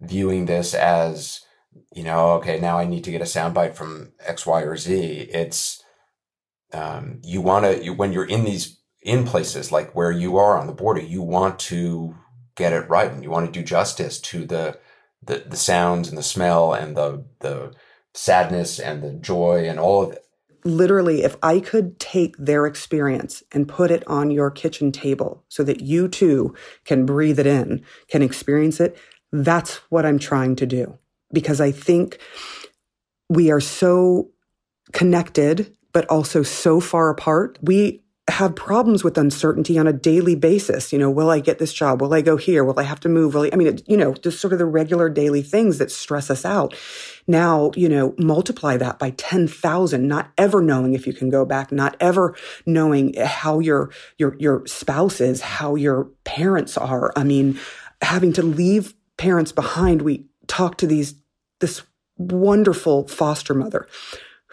viewing 0.00 0.46
this 0.46 0.74
as 0.74 1.40
you 1.92 2.04
know 2.04 2.32
okay 2.32 2.60
now 2.60 2.78
i 2.78 2.84
need 2.84 3.02
to 3.04 3.10
get 3.10 3.20
a 3.20 3.24
soundbite 3.24 3.74
from 3.74 4.12
x 4.24 4.46
y 4.46 4.62
or 4.62 4.76
z. 4.76 5.28
It's 5.32 5.75
um, 6.72 7.20
you 7.22 7.40
want 7.40 7.64
to 7.64 7.84
you, 7.84 7.92
when 7.92 8.12
you're 8.12 8.24
in 8.24 8.44
these 8.44 8.78
in 9.02 9.24
places 9.24 9.70
like 9.70 9.94
where 9.94 10.10
you 10.10 10.36
are 10.36 10.58
on 10.58 10.66
the 10.66 10.72
border, 10.72 11.00
you 11.00 11.22
want 11.22 11.58
to 11.60 12.16
get 12.56 12.72
it 12.72 12.88
right 12.88 13.10
and 13.10 13.22
you 13.22 13.30
want 13.30 13.46
to 13.46 13.52
do 13.52 13.64
justice 13.64 14.20
to 14.20 14.44
the 14.44 14.78
the, 15.22 15.44
the 15.46 15.56
sounds 15.56 16.08
and 16.08 16.18
the 16.18 16.22
smell 16.22 16.72
and 16.72 16.96
the 16.96 17.24
the 17.40 17.72
sadness 18.14 18.78
and 18.78 19.02
the 19.02 19.12
joy 19.12 19.68
and 19.68 19.78
all 19.78 20.02
of 20.02 20.12
it. 20.12 20.24
Literally, 20.64 21.22
if 21.22 21.36
I 21.42 21.60
could 21.60 22.00
take 22.00 22.36
their 22.38 22.66
experience 22.66 23.42
and 23.52 23.68
put 23.68 23.92
it 23.92 24.06
on 24.08 24.32
your 24.32 24.50
kitchen 24.50 24.90
table 24.90 25.44
so 25.48 25.62
that 25.62 25.80
you 25.80 26.08
too 26.08 26.54
can 26.84 27.06
breathe 27.06 27.38
it 27.38 27.46
in, 27.46 27.84
can 28.08 28.22
experience 28.22 28.80
it, 28.80 28.98
that's 29.32 29.76
what 29.90 30.04
I'm 30.04 30.18
trying 30.18 30.56
to 30.56 30.66
do. 30.66 30.98
Because 31.32 31.60
I 31.60 31.70
think 31.70 32.18
we 33.28 33.50
are 33.50 33.60
so 33.60 34.30
connected 34.92 35.76
but 35.96 36.04
also 36.10 36.42
so 36.42 36.78
far 36.78 37.08
apart. 37.08 37.58
We 37.62 38.02
have 38.28 38.54
problems 38.54 39.02
with 39.02 39.16
uncertainty 39.16 39.78
on 39.78 39.86
a 39.86 39.94
daily 39.94 40.34
basis. 40.34 40.92
You 40.92 40.98
know, 40.98 41.10
will 41.10 41.30
I 41.30 41.40
get 41.40 41.58
this 41.58 41.72
job? 41.72 42.02
Will 42.02 42.12
I 42.12 42.20
go 42.20 42.36
here? 42.36 42.64
Will 42.64 42.78
I 42.78 42.82
have 42.82 43.00
to 43.00 43.08
move? 43.08 43.32
Will 43.32 43.44
I, 43.44 43.50
I 43.50 43.56
mean, 43.56 43.68
it, 43.68 43.82
you 43.88 43.96
know, 43.96 44.12
just 44.12 44.38
sort 44.38 44.52
of 44.52 44.58
the 44.58 44.66
regular 44.66 45.08
daily 45.08 45.40
things 45.40 45.78
that 45.78 45.90
stress 45.90 46.28
us 46.28 46.44
out. 46.44 46.76
Now, 47.26 47.70
you 47.74 47.88
know, 47.88 48.14
multiply 48.18 48.76
that 48.76 48.98
by 48.98 49.12
10,000, 49.12 50.06
not 50.06 50.32
ever 50.36 50.60
knowing 50.60 50.92
if 50.92 51.06
you 51.06 51.14
can 51.14 51.30
go 51.30 51.46
back, 51.46 51.72
not 51.72 51.96
ever 51.98 52.36
knowing 52.66 53.14
how 53.14 53.58
your, 53.60 53.90
your, 54.18 54.36
your 54.38 54.66
spouse 54.66 55.18
is, 55.22 55.40
how 55.40 55.76
your 55.76 56.10
parents 56.24 56.76
are. 56.76 57.10
I 57.16 57.24
mean, 57.24 57.58
having 58.02 58.34
to 58.34 58.42
leave 58.42 58.92
parents 59.16 59.50
behind. 59.50 60.02
We 60.02 60.26
talk 60.46 60.76
to 60.76 60.86
these, 60.86 61.14
this 61.60 61.84
wonderful 62.18 63.08
foster 63.08 63.54
mother 63.54 63.88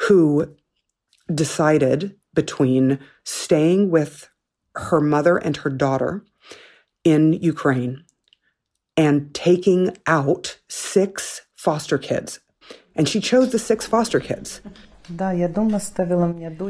who 0.08 0.56
decided 1.34 2.16
between 2.34 3.00
staying 3.24 3.90
with 3.90 4.30
her 4.76 5.00
mother 5.00 5.38
and 5.38 5.58
her 5.58 5.70
daughter 5.70 6.26
in 7.04 7.34
Ukraine 7.34 8.04
and 8.98 9.34
taking 9.34 9.96
out 10.08 10.60
six 10.68 11.42
foster 11.54 11.98
kids. 11.98 12.40
And 12.96 13.08
she 13.08 13.20
chose 13.20 13.52
the 13.52 13.60
six 13.60 13.86
foster 13.86 14.20
kids. 14.20 14.62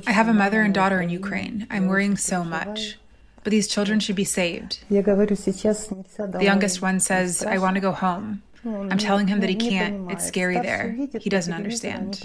I 0.08 0.12
have 0.12 0.28
a 0.28 0.34
mother 0.34 0.62
and 0.62 0.74
daughter 0.74 1.02
in 1.02 1.10
Ukraine. 1.10 1.68
I'm 1.70 1.88
worrying 1.88 2.18
so 2.18 2.44
much. 2.44 2.98
But 3.44 3.52
these 3.52 3.68
children 3.68 4.00
should 4.00 4.16
be 4.16 4.24
saved. 4.24 4.80
The 6.40 6.44
youngest 6.44 6.82
one 6.82 7.00
says, 7.02 7.44
I 7.44 7.58
want 7.58 7.76
to 7.76 7.82
go 7.82 7.92
home. 7.92 8.42
I'm 8.66 8.98
telling 8.98 9.28
him 9.28 9.40
that 9.42 9.50
he 9.50 9.56
can't. 9.56 10.12
It's 10.12 10.26
scary 10.26 10.60
there. 10.60 10.98
He 11.20 11.30
doesn't 11.30 11.54
understand. 11.54 12.22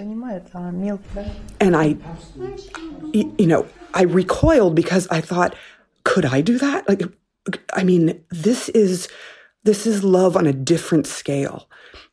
And 1.61 1.77
I, 1.77 1.97
you 3.13 3.47
know, 3.47 3.67
I 3.95 4.03
recoiled 4.03 4.75
because 4.75 5.09
I 5.09 5.21
thought, 5.21 5.55
could 6.05 6.25
I 6.25 6.41
do 6.41 6.59
that? 6.59 6.89
Like, 6.89 7.03
I 7.73 7.83
mean, 7.83 8.25
this 8.31 8.69
is 8.71 9.09
this 9.65 9.87
is 9.87 10.05
love 10.05 10.37
on 10.37 10.47
a 10.47 10.53
different 10.53 11.07
scale. 11.07 11.69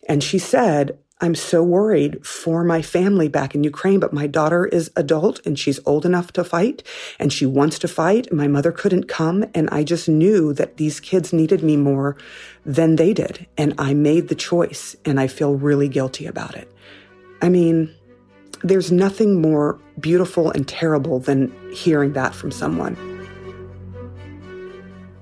And 0.09 0.23
she 0.23 0.39
said, 0.39 0.97
I'm 1.21 1.35
so 1.35 1.63
worried 1.63 2.25
for 2.25 2.65
my 2.65 2.81
family 2.81 3.29
back 3.29 3.55
in 3.55 3.63
Ukraine, 3.63 4.01
but 4.01 4.11
my 4.11 4.27
daughter 4.27 4.65
is 4.65 4.91
adult 4.97 5.39
and 5.45 5.57
she's 5.57 5.79
old 5.85 6.05
enough 6.05 6.33
to 6.33 6.43
fight 6.43 6.83
and 7.19 7.31
she 7.31 7.45
wants 7.45 7.79
to 7.79 7.87
fight. 7.87 8.33
My 8.33 8.49
mother 8.49 8.73
couldn't 8.73 9.07
come. 9.07 9.45
And 9.53 9.69
I 9.69 9.83
just 9.83 10.09
knew 10.09 10.51
that 10.53 10.75
these 10.75 10.99
kids 10.99 11.31
needed 11.31 11.63
me 11.63 11.77
more 11.77 12.17
than 12.65 12.97
they 12.97 13.13
did. 13.13 13.47
And 13.57 13.73
I 13.77 13.93
made 13.93 14.27
the 14.27 14.35
choice 14.35 14.97
and 15.05 15.17
I 15.17 15.27
feel 15.27 15.55
really 15.55 15.87
guilty 15.87 16.25
about 16.25 16.55
it. 16.55 16.69
I 17.41 17.47
mean, 17.47 17.95
there's 18.61 18.91
nothing 18.91 19.41
more 19.41 19.79
beautiful 19.99 20.51
and 20.51 20.67
terrible 20.67 21.19
than 21.19 21.53
hearing 21.71 22.11
that 22.13 22.35
from 22.35 22.51
someone. 22.51 22.97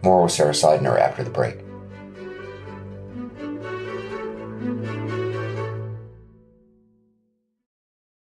More 0.02 0.24
with 0.24 0.32
Sara 0.32 0.54
Sidner 0.54 1.00
after 1.00 1.24
the 1.24 1.30
break. 1.30 1.63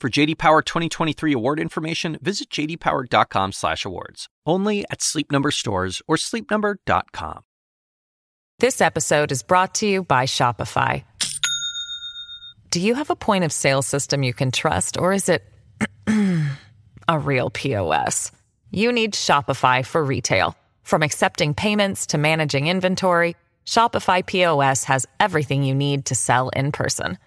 For 0.00 0.08
JD 0.08 0.38
Power 0.38 0.62
2023 0.62 1.32
award 1.32 1.58
information, 1.58 2.18
visit 2.22 2.50
jdpower.com/awards. 2.50 4.28
Only 4.46 4.84
at 4.90 5.02
Sleep 5.02 5.32
Number 5.32 5.50
stores 5.50 6.02
or 6.06 6.16
sleepnumber.com. 6.16 7.42
This 8.60 8.80
episode 8.80 9.32
is 9.32 9.42
brought 9.42 9.74
to 9.74 9.86
you 9.86 10.04
by 10.04 10.26
Shopify. 10.26 11.02
Do 12.70 12.80
you 12.80 12.94
have 12.94 13.10
a 13.10 13.16
point 13.16 13.44
of 13.44 13.52
sale 13.52 13.82
system 13.82 14.22
you 14.22 14.34
can 14.34 14.50
trust, 14.52 14.98
or 14.98 15.12
is 15.12 15.28
it 15.28 15.42
a 17.08 17.18
real 17.18 17.50
POS? 17.50 18.30
You 18.70 18.92
need 18.92 19.14
Shopify 19.14 19.84
for 19.84 20.04
retail. 20.04 20.56
From 20.82 21.02
accepting 21.02 21.54
payments 21.54 22.06
to 22.06 22.18
managing 22.18 22.66
inventory, 22.68 23.36
Shopify 23.66 24.24
POS 24.24 24.84
has 24.84 25.06
everything 25.18 25.64
you 25.64 25.74
need 25.74 26.04
to 26.06 26.14
sell 26.14 26.50
in 26.50 26.72
person. 26.72 27.18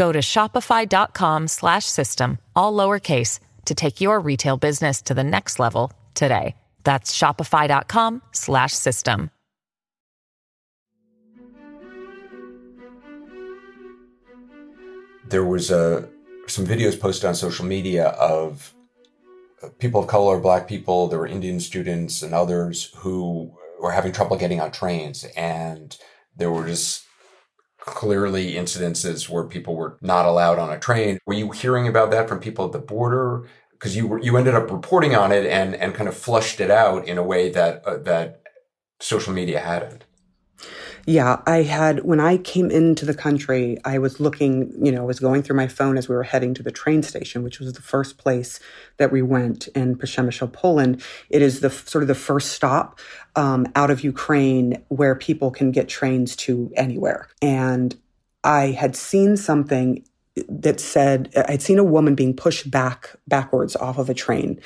Go 0.00 0.12
to 0.12 0.20
shopify.com 0.20 1.46
slash 1.46 1.84
system, 1.84 2.38
all 2.56 2.72
lowercase 2.72 3.38
to 3.66 3.74
take 3.74 4.00
your 4.00 4.18
retail 4.18 4.56
business 4.56 5.02
to 5.02 5.12
the 5.12 5.22
next 5.22 5.58
level 5.58 5.92
today. 6.14 6.56
That's 6.84 7.14
shopify.com 7.14 8.22
slash 8.32 8.72
system. 8.72 9.30
There 15.28 15.44
was 15.44 15.70
a 15.70 16.08
some 16.46 16.66
videos 16.66 16.98
posted 16.98 17.26
on 17.26 17.34
social 17.34 17.66
media 17.66 18.06
of 18.06 18.72
uh, 19.62 19.68
people 19.80 20.00
of 20.00 20.06
color, 20.06 20.40
black 20.40 20.66
people, 20.66 21.08
there 21.08 21.18
were 21.18 21.26
Indian 21.26 21.60
students 21.60 22.22
and 22.22 22.32
others 22.32 22.90
who 22.96 23.52
were 23.78 23.92
having 23.92 24.12
trouble 24.12 24.38
getting 24.38 24.62
on 24.62 24.72
trains. 24.72 25.26
And 25.36 25.94
there 26.34 26.50
were 26.50 26.66
just 26.66 27.04
clearly 27.80 28.54
incidences 28.54 29.28
where 29.28 29.44
people 29.44 29.74
were 29.74 29.96
not 30.00 30.26
allowed 30.26 30.58
on 30.58 30.72
a 30.72 30.78
train. 30.78 31.18
Were 31.26 31.34
you 31.34 31.50
hearing 31.50 31.88
about 31.88 32.10
that 32.10 32.28
from 32.28 32.40
people 32.40 32.66
at 32.66 32.72
the 32.72 32.78
border? 32.78 33.46
Because 33.72 33.96
you 33.96 34.06
were, 34.06 34.18
you 34.18 34.36
ended 34.36 34.54
up 34.54 34.70
reporting 34.70 35.14
on 35.14 35.32
it 35.32 35.46
and, 35.46 35.74
and 35.74 35.94
kind 35.94 36.08
of 36.08 36.16
flushed 36.16 36.60
it 36.60 36.70
out 36.70 37.08
in 37.08 37.18
a 37.18 37.22
way 37.22 37.50
that, 37.50 37.84
uh, 37.86 37.96
that 37.98 38.42
social 39.00 39.32
media 39.32 39.60
hadn't. 39.60 40.04
Yeah, 41.06 41.40
I 41.46 41.62
had, 41.62 42.04
when 42.04 42.20
I 42.20 42.36
came 42.36 42.70
into 42.70 43.04
the 43.04 43.14
country, 43.14 43.78
I 43.84 43.98
was 43.98 44.20
looking, 44.20 44.72
you 44.84 44.92
know, 44.92 45.02
I 45.02 45.04
was 45.04 45.20
going 45.20 45.42
through 45.42 45.56
my 45.56 45.68
phone 45.68 45.96
as 45.96 46.08
we 46.08 46.14
were 46.14 46.22
heading 46.22 46.54
to 46.54 46.62
the 46.62 46.70
train 46.70 47.02
station, 47.02 47.42
which 47.42 47.58
was 47.58 47.72
the 47.72 47.82
first 47.82 48.18
place 48.18 48.60
that 48.98 49.10
we 49.10 49.22
went 49.22 49.68
in 49.68 49.96
Przemysl, 49.96 50.52
Poland. 50.52 51.02
It 51.28 51.42
is 51.42 51.60
the 51.60 51.70
sort 51.70 52.02
of 52.02 52.08
the 52.08 52.14
first 52.14 52.52
stop 52.52 53.00
um, 53.36 53.66
out 53.74 53.90
of 53.90 54.04
Ukraine 54.04 54.82
where 54.88 55.14
people 55.14 55.50
can 55.50 55.70
get 55.70 55.88
trains 55.88 56.36
to 56.36 56.70
anywhere. 56.76 57.28
And 57.40 57.96
I 58.44 58.68
had 58.68 58.96
seen 58.96 59.36
something 59.36 60.04
that 60.48 60.80
said 60.80 61.32
I'd 61.48 61.62
seen 61.62 61.78
a 61.78 61.84
woman 61.84 62.14
being 62.14 62.34
pushed 62.34 62.70
back 62.70 63.16
backwards 63.26 63.76
off 63.76 63.98
of 63.98 64.08
a 64.08 64.14
train 64.14 64.60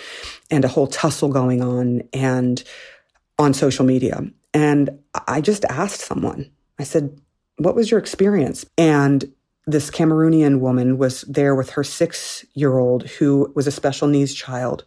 and 0.51 0.65
a 0.65 0.69
whole 0.69 0.87
tussle 0.87 1.31
going 1.31 1.63
on 1.63 2.03
and 2.13 2.63
on 3.39 3.55
social 3.55 3.85
media. 3.85 4.23
And 4.55 4.99
I 5.27 5.41
just 5.41 5.65
asked 5.67 6.01
someone, 6.01 6.51
I 6.79 6.85
said, 6.85 7.21
What 7.59 7.75
was 7.75 7.91
your 7.91 8.01
experience? 8.01 8.65
And 8.79 9.31
this 9.67 9.91
Cameroonian 9.91 10.61
woman 10.61 10.97
was 10.99 11.23
there 11.23 11.55
with 11.55 11.71
her 11.71 11.85
six 11.85 12.45
year 12.55 12.79
old 12.79 13.09
who 13.09 13.53
was 13.55 13.67
a 13.67 13.73
special 13.73 14.09
needs 14.09 14.33
child. 14.33 14.85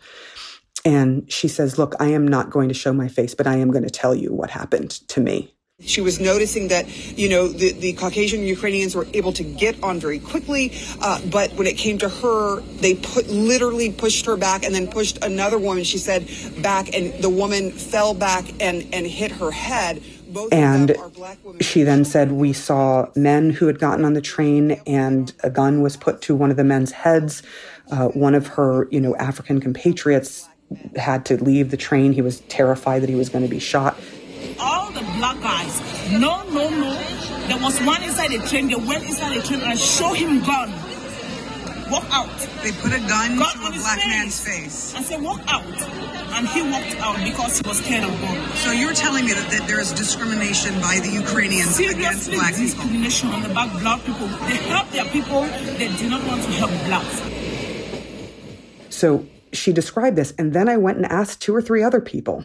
And 0.86 1.29
she 1.31 1.50
says, 1.50 1.77
Look, 1.77 1.93
I 2.00 2.07
am 2.07 2.27
not 2.27 2.50
going 2.50 2.69
to 2.69 2.74
show 2.74 2.93
my 2.93 3.09
face, 3.09 3.36
but 3.36 3.45
I 3.47 3.57
am 3.57 3.71
going 3.71 3.83
to 3.83 3.89
tell 3.89 4.15
you 4.15 4.33
what 4.33 4.50
happened 4.50 4.91
to 5.09 5.19
me. 5.19 5.53
She 5.79 6.01
was 6.01 6.19
noticing 6.19 6.69
that, 6.69 6.88
you 7.15 7.29
know, 7.29 7.48
the, 7.48 7.72
the 7.72 7.93
Caucasian 7.93 8.41
Ukrainians 8.41 8.96
were 8.96 9.05
able 9.13 9.31
to 9.34 9.43
get 9.43 9.84
on 9.84 10.00
very 10.00 10.17
quickly, 10.17 10.74
uh, 11.01 11.22
but 11.29 11.53
when 11.53 11.67
it 11.67 11.77
came 11.77 12.00
to 12.00 12.10
her, 12.10 12.62
they 12.62 12.96
put 12.96 13.27
literally 13.27 13.91
pushed 13.91 14.25
her 14.25 14.36
back 14.38 14.65
and 14.65 14.74
then 14.74 14.88
pushed 14.88 15.24
another 15.24 15.60
woman, 15.60 15.84
she 15.84 16.00
said, 16.00 16.27
back, 16.63 16.96
and 16.96 17.13
the 17.22 17.29
woman 17.29 17.72
fell 17.72 18.15
back 18.15 18.46
and, 18.60 18.88
and 18.91 19.05
hit 19.05 19.31
her 19.34 19.51
head. 19.51 20.01
Both 20.29 20.51
and 20.51 20.96
she 21.62 21.84
then 21.84 22.05
said, 22.05 22.31
We 22.31 22.53
saw 22.53 23.12
men 23.15 23.51
who 23.51 23.67
had 23.67 23.77
gotten 23.77 24.03
on 24.03 24.13
the 24.13 24.22
train, 24.22 24.81
and 24.88 25.31
a 25.43 25.51
gun 25.51 25.84
was 25.84 25.96
put 25.96 26.24
to 26.24 26.36
one 26.36 26.50
of 26.50 26.57
the 26.57 26.63
men's 26.63 26.91
heads. 26.91 27.43
Uh, 27.91 28.07
one 28.07 28.34
of 28.34 28.48
her, 28.48 28.88
you 28.89 29.00
know, 29.00 29.15
African 29.17 29.62
compatriots 29.62 30.50
had 30.96 31.24
to 31.27 31.41
leave 31.41 31.69
the 31.69 31.77
train. 31.77 32.13
He 32.13 32.22
was 32.24 32.39
terrified 32.41 33.03
that 33.03 33.10
he 33.10 33.15
was 33.15 33.29
going 33.29 33.43
to 33.43 33.50
be 33.50 33.60
shot 33.60 33.96
black 35.17 35.39
guys, 35.41 35.81
no, 36.12 36.43
no, 36.50 36.69
no. 36.69 36.93
There 37.47 37.59
was 37.59 37.79
one 37.81 38.03
inside 38.03 38.31
the 38.31 38.39
train. 38.47 38.67
They 38.67 38.75
went 38.75 39.03
inside 39.05 39.38
the 39.38 39.41
train 39.47 39.62
and 39.62 39.80
show 39.80 40.13
him 40.13 40.43
gun. 40.43 40.71
Walk 41.89 42.06
out. 42.12 42.27
They 42.63 42.71
put 42.73 42.91
a 42.91 42.99
gun, 43.08 43.38
gun 43.38 43.53
to 43.53 43.67
a 43.67 43.71
black 43.71 43.99
face. 43.99 44.08
man's 44.08 44.39
face. 44.39 44.93
And 44.95 45.06
said, 45.06 45.21
walk 45.21 45.39
out. 45.47 45.63
And 45.63 46.45
he 46.49 46.62
walked 46.62 46.95
out 46.99 47.15
because 47.23 47.60
he 47.60 47.67
was 47.67 47.77
scared 47.77 48.03
of 48.03 48.12
gun. 48.21 48.56
So 48.58 48.71
you're 48.71 48.93
telling 48.93 49.25
me 49.25 49.32
that, 49.34 49.49
that 49.51 49.67
there 49.67 49.80
is 49.80 49.93
discrimination 49.93 50.73
by 50.82 50.99
the 51.01 51.10
Ukrainians 51.10 51.75
Seriously, 51.75 52.01
against 52.03 52.30
black 52.32 52.56
people? 52.56 52.65
discrimination 52.65 53.30
on 53.30 53.41
the 53.41 53.49
back 53.49 53.71
black 53.82 54.03
people. 54.03 54.27
They 54.27 54.58
help 54.67 54.89
their 54.91 55.06
people. 55.06 55.41
They 55.80 55.88
do 55.95 56.10
not 56.10 56.27
want 56.27 56.43
to 56.43 56.51
help 56.51 56.71
blacks. 56.86 57.21
So 58.93 59.25
she 59.53 59.71
described 59.71 60.17
this, 60.17 60.34
and 60.38 60.51
then 60.53 60.67
I 60.67 60.75
went 60.75 60.97
and 60.97 61.06
asked 61.06 61.41
two 61.41 61.56
or 61.56 61.62
three 61.62 61.84
other 61.84 62.01
people 62.01 62.43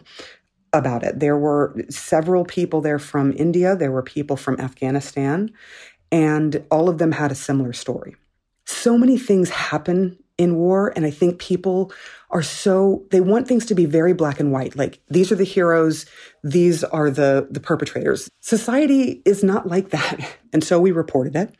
about 0.73 1.03
it. 1.03 1.19
There 1.19 1.37
were 1.37 1.75
several 1.89 2.45
people 2.45 2.81
there 2.81 2.99
from 2.99 3.33
India, 3.33 3.75
there 3.75 3.91
were 3.91 4.03
people 4.03 4.35
from 4.35 4.59
Afghanistan, 4.59 5.51
and 6.11 6.63
all 6.71 6.89
of 6.89 6.97
them 6.97 7.11
had 7.11 7.31
a 7.31 7.35
similar 7.35 7.73
story. 7.73 8.15
So 8.65 8.97
many 8.97 9.17
things 9.17 9.49
happen 9.49 10.17
in 10.37 10.55
war, 10.55 10.91
and 10.95 11.05
I 11.05 11.11
think 11.11 11.39
people 11.39 11.91
are 12.31 12.41
so 12.41 13.05
they 13.11 13.21
want 13.21 13.47
things 13.47 13.65
to 13.67 13.75
be 13.75 13.85
very 13.85 14.13
black 14.13 14.39
and 14.39 14.51
white. 14.51 14.75
Like 14.75 14.99
these 15.09 15.31
are 15.31 15.35
the 15.35 15.43
heroes, 15.43 16.05
these 16.43 16.83
are 16.83 17.09
the 17.09 17.47
the 17.51 17.59
perpetrators. 17.59 18.29
Society 18.39 19.21
is 19.25 19.43
not 19.43 19.67
like 19.67 19.89
that. 19.89 20.19
And 20.53 20.63
so 20.63 20.79
we 20.79 20.91
reported 20.91 21.35
it. 21.35 21.55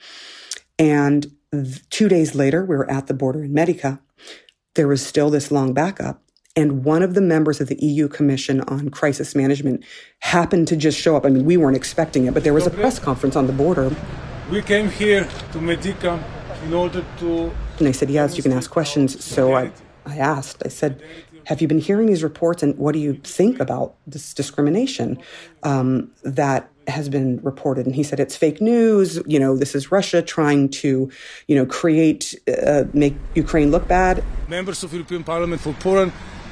And 0.78 1.32
th- 1.52 1.90
two 1.90 2.08
days 2.08 2.36
later, 2.36 2.64
we 2.64 2.76
were 2.76 2.88
at 2.92 3.08
the 3.08 3.16
border 3.16 3.44
in 3.44 3.52
Medyka. 3.52 4.00
There 4.76 4.88
was 4.88 5.04
still 5.04 5.32
this 5.32 5.50
long 5.50 5.74
backup. 5.74 6.23
And 6.56 6.84
one 6.86 7.02
of 7.02 7.16
the 7.16 7.22
members 7.22 7.60
of 7.62 7.68
the 7.68 7.76
EU 7.84 8.08
Commission 8.08 8.62
on 8.62 8.90
Crisis 8.90 9.34
Management 9.34 9.84
happened 10.20 10.68
to 10.68 10.76
just 10.76 11.00
show 11.00 11.16
up. 11.16 11.26
I 11.26 11.30
mean, 11.30 11.46
we 11.46 11.58
weren't 11.58 11.76
expecting 11.76 12.26
it, 12.26 12.34
but 12.36 12.44
there 12.44 12.54
was 12.54 12.68
a 12.68 12.70
press 12.70 13.00
conference 13.00 13.36
on 13.36 13.48
the 13.48 13.54
border. 13.54 13.96
We 14.52 14.62
came 14.62 14.90
here 14.90 15.24
to 15.24 15.58
Medyka 15.58 16.24
in 16.66 16.74
order 16.74 17.04
to. 17.20 17.52
And 17.80 17.88
I 17.88 17.92
said, 17.92 18.12
yes, 18.12 18.38
you 18.38 18.44
can 18.44 18.52
ask 18.52 18.70
questions. 18.70 19.24
So 19.24 19.56
I, 19.56 19.72
I 20.06 20.18
asked, 20.18 20.62
I 20.64 20.70
said, 20.70 21.02
have 21.46 21.60
you 21.60 21.68
been 21.68 21.80
hearing 21.80 22.06
these 22.06 22.24
reports 22.24 22.62
and 22.62 22.78
what 22.78 22.94
do 22.94 23.00
you 23.00 23.16
think 23.16 23.60
about 23.60 23.96
this 24.06 24.34
discrimination 24.34 25.18
um, 25.64 26.12
that 26.24 26.70
has 26.88 27.10
been 27.10 27.40
reported 27.44 27.86
and 27.86 27.96
he 27.96 28.04
said 28.04 28.20
it's 28.20 28.36
fake 28.36 28.60
news 28.60 29.22
you 29.26 29.40
know 29.40 29.56
this 29.56 29.74
is 29.74 29.90
russia 29.90 30.22
trying 30.22 30.68
to 30.68 31.10
you 31.48 31.56
know 31.56 31.66
create 31.66 32.36
uh, 32.68 32.84
make 32.92 33.16
ukraine 33.36 33.72
look 33.72 33.88
bad 33.88 34.22
members 34.50 34.84
of 34.84 34.92
european 34.92 35.24
parliament 35.24 35.62
for 35.62 35.72
poland 35.76 36.12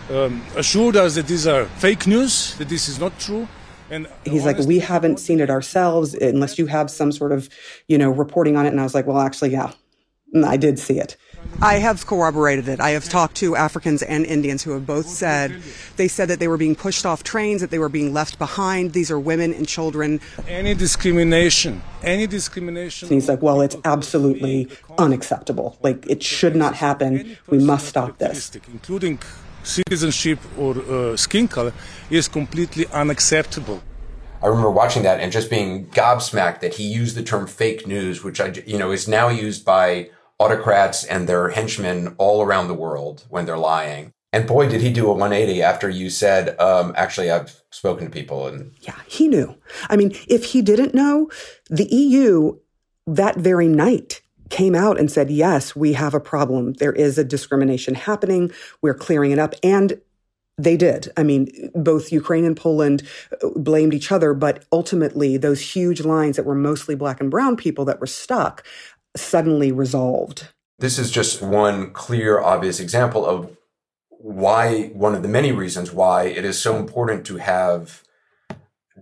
um, 0.09 0.41
assured 0.55 0.95
us 0.95 1.15
that 1.15 1.27
these 1.27 1.47
are 1.47 1.65
fake 1.65 2.07
news, 2.07 2.55
that 2.55 2.69
this 2.69 2.89
is 2.89 2.99
not 2.99 3.17
true. 3.19 3.47
And 3.89 4.07
he's 4.23 4.45
like, 4.45 4.57
we 4.59 4.79
haven't 4.79 5.19
seen 5.19 5.41
it 5.41 5.49
ourselves 5.49 6.13
unless 6.13 6.57
you 6.57 6.65
have 6.67 6.89
some 6.89 7.11
sort 7.11 7.33
of, 7.33 7.49
you 7.87 7.97
know, 7.97 8.09
reporting 8.09 8.55
on 8.55 8.65
it. 8.65 8.69
And 8.69 8.79
I 8.79 8.83
was 8.83 8.95
like, 8.95 9.05
well, 9.05 9.19
actually, 9.19 9.51
yeah, 9.51 9.73
I 10.45 10.55
did 10.55 10.79
see 10.79 10.97
it. 10.97 11.17
I 11.61 11.75
have 11.75 12.05
corroborated 12.05 12.69
it. 12.69 12.79
I 12.79 12.91
have 12.91 13.09
talked 13.09 13.35
to 13.37 13.55
Africans 13.55 14.01
and 14.01 14.25
Indians 14.25 14.63
who 14.63 14.71
have 14.71 14.85
both 14.85 15.07
said 15.07 15.61
they 15.97 16.07
said 16.07 16.29
that 16.29 16.39
they 16.39 16.47
were 16.47 16.57
being 16.57 16.75
pushed 16.75 17.05
off 17.05 17.23
trains, 17.23 17.59
that 17.59 17.69
they 17.69 17.79
were 17.79 17.89
being 17.89 18.13
left 18.13 18.39
behind. 18.39 18.93
These 18.93 19.11
are 19.11 19.19
women 19.19 19.53
and 19.53 19.67
children. 19.67 20.21
Any 20.47 20.73
discrimination, 20.73 21.81
any 22.01 22.27
discrimination. 22.27 23.07
And 23.07 23.13
he's 23.13 23.27
like, 23.27 23.41
well, 23.41 23.59
it's 23.59 23.75
absolutely 23.83 24.69
unacceptable. 24.97 25.77
Like, 25.81 26.05
it 26.07 26.23
should 26.23 26.55
not 26.55 26.75
happen. 26.75 27.37
We 27.47 27.59
must 27.59 27.87
stop 27.87 28.17
this. 28.19 28.55
Including 28.71 29.19
citizenship 29.63 30.39
or 30.57 30.77
uh, 30.77 31.17
skin 31.17 31.47
color 31.47 31.73
is 32.09 32.27
completely 32.27 32.87
unacceptable. 32.87 33.81
I 34.43 34.47
remember 34.47 34.71
watching 34.71 35.03
that 35.03 35.19
and 35.19 35.31
just 35.31 35.49
being 35.49 35.87
gobsmacked 35.87 36.61
that 36.61 36.73
he 36.73 36.83
used 36.83 37.15
the 37.15 37.23
term 37.23 37.45
fake 37.45 37.85
news, 37.85 38.23
which 38.23 38.41
I, 38.41 38.53
you 38.65 38.77
know, 38.77 38.91
is 38.91 39.07
now 39.07 39.29
used 39.29 39.63
by 39.63 40.09
autocrats 40.39 41.03
and 41.03 41.29
their 41.29 41.49
henchmen 41.49 42.15
all 42.17 42.41
around 42.41 42.67
the 42.67 42.73
world 42.73 43.25
when 43.29 43.45
they're 43.45 43.57
lying. 43.57 44.13
And 44.33 44.47
boy, 44.47 44.67
did 44.69 44.81
he 44.81 44.91
do 44.91 45.07
a 45.07 45.13
180 45.13 45.61
after 45.61 45.89
you 45.89 46.09
said, 46.09 46.59
um, 46.59 46.93
actually, 46.95 47.29
I've 47.29 47.61
spoken 47.69 48.05
to 48.05 48.11
people 48.11 48.47
and. 48.47 48.71
Yeah, 48.81 48.99
he 49.05 49.27
knew. 49.27 49.55
I 49.89 49.97
mean, 49.97 50.15
if 50.27 50.45
he 50.45 50.61
didn't 50.61 50.95
know, 50.95 51.29
the 51.69 51.85
EU 51.93 52.57
that 53.05 53.35
very 53.35 53.67
night 53.67 54.21
came 54.51 54.75
out 54.75 54.99
and 54.99 55.09
said, 55.09 55.31
yes, 55.31 55.75
we 55.75 55.93
have 55.93 56.13
a 56.13 56.19
problem. 56.19 56.73
There 56.73 56.93
is 56.93 57.17
a 57.17 57.23
discrimination 57.23 57.95
happening. 57.95 58.51
We're 58.81 58.93
clearing 58.93 59.31
it 59.31 59.39
up. 59.39 59.55
And 59.63 59.99
they 60.57 60.77
did. 60.77 61.11
I 61.17 61.23
mean, 61.23 61.71
both 61.73 62.11
Ukraine 62.11 62.45
and 62.45 62.55
Poland 62.55 63.01
uh, 63.31 63.49
blamed 63.55 63.93
each 63.93 64.11
other, 64.11 64.33
but 64.33 64.65
ultimately, 64.71 65.37
those 65.37 65.61
huge 65.61 66.01
lines 66.01 66.35
that 66.35 66.45
were 66.45 66.53
mostly 66.53 66.93
black 66.93 67.19
and 67.19 67.31
brown 67.31 67.55
people 67.55 67.85
that 67.85 67.99
were 67.99 68.05
stuck 68.05 68.63
suddenly 69.15 69.71
resolved. 69.71 70.49
This 70.77 70.99
is 70.99 71.09
just 71.09 71.41
one 71.41 71.91
clear, 71.93 72.39
obvious 72.39 72.79
example 72.79 73.25
of 73.25 73.57
why, 74.09 74.87
one 74.93 75.15
of 75.15 75.23
the 75.23 75.27
many 75.29 75.51
reasons 75.51 75.91
why 75.91 76.25
it 76.25 76.45
is 76.45 76.59
so 76.59 76.75
important 76.75 77.25
to 77.27 77.37
have 77.37 78.03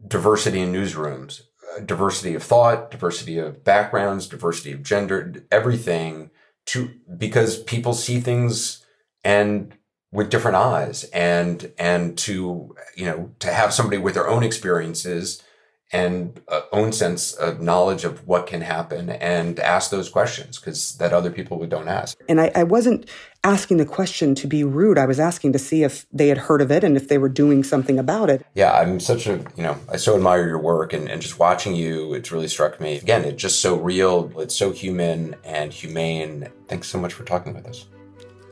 diversity 0.07 0.61
in 0.61 0.71
newsrooms 0.71 1.41
diversity 1.85 2.35
of 2.35 2.43
thought, 2.43 2.91
diversity 2.91 3.37
of 3.37 3.63
backgrounds, 3.63 4.27
diversity 4.27 4.71
of 4.71 4.83
gender, 4.83 5.45
everything 5.51 6.31
to 6.67 6.91
because 7.17 7.61
people 7.63 7.93
see 7.93 8.19
things 8.19 8.85
and 9.23 9.75
with 10.11 10.29
different 10.29 10.57
eyes 10.57 11.03
and 11.05 11.71
and 11.77 12.17
to 12.17 12.75
you 12.95 13.05
know 13.05 13.31
to 13.39 13.51
have 13.51 13.73
somebody 13.73 13.97
with 13.97 14.13
their 14.13 14.27
own 14.27 14.43
experiences 14.43 15.41
and 15.91 16.39
uh, 16.47 16.61
own 16.71 16.91
sense 16.91 17.33
of 17.33 17.61
knowledge 17.61 18.03
of 18.03 18.27
what 18.27 18.45
can 18.45 18.61
happen 18.61 19.09
and 19.09 19.59
ask 19.59 19.89
those 19.89 20.09
questions 20.09 20.59
because 20.59 20.95
that 20.97 21.13
other 21.13 21.31
people 21.31 21.65
don't 21.65 21.87
ask. 21.87 22.19
And 22.29 22.39
I, 22.39 22.51
I, 22.55 22.63
wasn't 22.63 23.09
asking 23.43 23.77
the 23.77 23.85
question 23.85 24.35
to 24.35 24.47
be 24.47 24.63
rude. 24.63 24.99
I 24.99 25.05
was 25.05 25.19
asking 25.19 25.53
to 25.53 25.59
see 25.59 25.83
if 25.83 26.05
they 26.11 26.27
had 26.27 26.37
heard 26.37 26.61
of 26.61 26.71
it 26.71 26.83
and 26.83 26.95
if 26.95 27.07
they 27.07 27.17
were 27.17 27.29
doing 27.29 27.63
something 27.63 27.97
about 27.97 28.29
it. 28.29 28.45
Yeah, 28.53 28.71
I'm 28.71 28.99
such 28.99 29.25
a, 29.25 29.43
you 29.55 29.63
know, 29.63 29.77
I 29.91 29.97
so 29.97 30.15
admire 30.15 30.47
your 30.47 30.59
work 30.59 30.93
and, 30.93 31.09
and 31.09 31.21
just 31.21 31.39
watching 31.39 31.75
you, 31.75 32.13
it's 32.13 32.31
really 32.31 32.47
struck 32.47 32.79
me. 32.79 32.97
Again, 32.97 33.25
it's 33.25 33.41
just 33.41 33.59
so 33.59 33.75
real. 33.75 34.31
It's 34.39 34.55
so 34.55 34.71
human 34.71 35.35
and 35.43 35.73
humane. 35.73 36.49
Thanks 36.67 36.87
so 36.87 36.99
much 36.99 37.13
for 37.13 37.23
talking 37.23 37.53
with 37.53 37.65
us. 37.65 37.87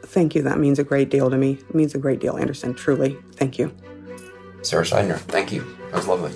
Thank 0.03 0.33
you. 0.33 0.41
That 0.41 0.57
means 0.57 0.79
a 0.79 0.83
great 0.83 1.09
deal 1.09 1.29
to 1.29 1.37
me. 1.37 1.59
It 1.69 1.75
means 1.75 1.93
a 1.93 1.99
great 1.99 2.19
deal, 2.19 2.37
Anderson. 2.37 2.73
Truly. 2.73 3.17
Thank 3.33 3.59
you. 3.59 3.75
Sara 4.63 4.83
Sidner, 4.83 5.17
thank 5.17 5.51
you. 5.51 5.61
That 5.91 5.97
was 5.97 6.07
lovely. 6.07 6.33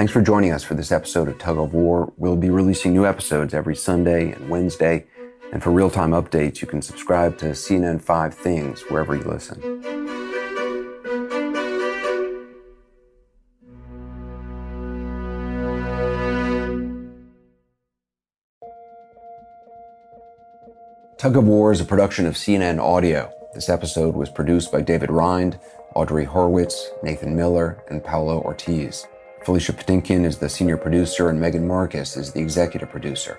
Thanks 0.00 0.14
for 0.14 0.22
joining 0.22 0.50
us 0.52 0.64
for 0.64 0.72
this 0.72 0.92
episode 0.92 1.28
of 1.28 1.36
Tug 1.36 1.58
of 1.58 1.74
War. 1.74 2.10
We'll 2.16 2.34
be 2.34 2.48
releasing 2.48 2.94
new 2.94 3.04
episodes 3.04 3.52
every 3.52 3.76
Sunday 3.76 4.32
and 4.32 4.48
Wednesday. 4.48 5.04
And 5.52 5.62
for 5.62 5.70
real 5.70 5.90
time 5.90 6.12
updates, 6.12 6.62
you 6.62 6.66
can 6.66 6.80
subscribe 6.80 7.36
to 7.40 7.48
CNN 7.50 8.00
5 8.00 8.32
Things 8.32 8.80
wherever 8.88 9.14
you 9.14 9.22
listen. 9.24 9.60
Tug 21.18 21.36
of 21.36 21.44
War 21.44 21.72
is 21.72 21.82
a 21.82 21.84
production 21.84 22.24
of 22.24 22.36
CNN 22.36 22.80
Audio. 22.80 23.30
This 23.52 23.68
episode 23.68 24.14
was 24.14 24.30
produced 24.30 24.72
by 24.72 24.80
David 24.80 25.10
Rind, 25.10 25.60
Audrey 25.94 26.24
Horwitz, 26.24 26.86
Nathan 27.02 27.36
Miller, 27.36 27.84
and 27.90 28.02
Paolo 28.02 28.40
Ortiz. 28.40 29.06
Felicia 29.44 29.72
Patinkin 29.72 30.26
is 30.26 30.36
the 30.36 30.48
senior 30.48 30.76
producer, 30.76 31.30
and 31.30 31.40
Megan 31.40 31.66
Marcus 31.66 32.16
is 32.16 32.30
the 32.32 32.40
executive 32.40 32.90
producer. 32.90 33.38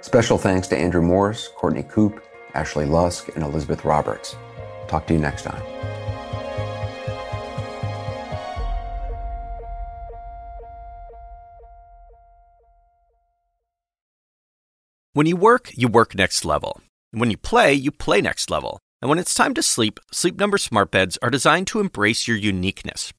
Special 0.00 0.38
thanks 0.38 0.66
to 0.68 0.78
Andrew 0.78 1.02
Morris, 1.02 1.48
Courtney 1.56 1.82
Coupe, 1.82 2.22
Ashley 2.54 2.86
Lusk, 2.86 3.28
and 3.34 3.44
Elizabeth 3.44 3.84
Roberts. 3.84 4.34
Talk 4.88 5.06
to 5.08 5.14
you 5.14 5.20
next 5.20 5.42
time. 5.42 5.62
When 15.12 15.26
you 15.26 15.36
work, 15.36 15.70
you 15.74 15.88
work 15.88 16.14
next 16.14 16.44
level. 16.44 16.80
And 17.12 17.20
when 17.20 17.30
you 17.30 17.36
play, 17.36 17.74
you 17.74 17.90
play 17.90 18.20
next 18.20 18.50
level. 18.50 18.78
And 19.02 19.10
when 19.10 19.18
it's 19.18 19.34
time 19.34 19.54
to 19.54 19.62
sleep, 19.62 20.00
Sleep 20.12 20.38
Number 20.38 20.58
smart 20.58 20.90
beds 20.90 21.18
are 21.20 21.30
designed 21.30 21.66
to 21.68 21.80
embrace 21.80 22.26
your 22.26 22.36
uniqueness, 22.36 23.12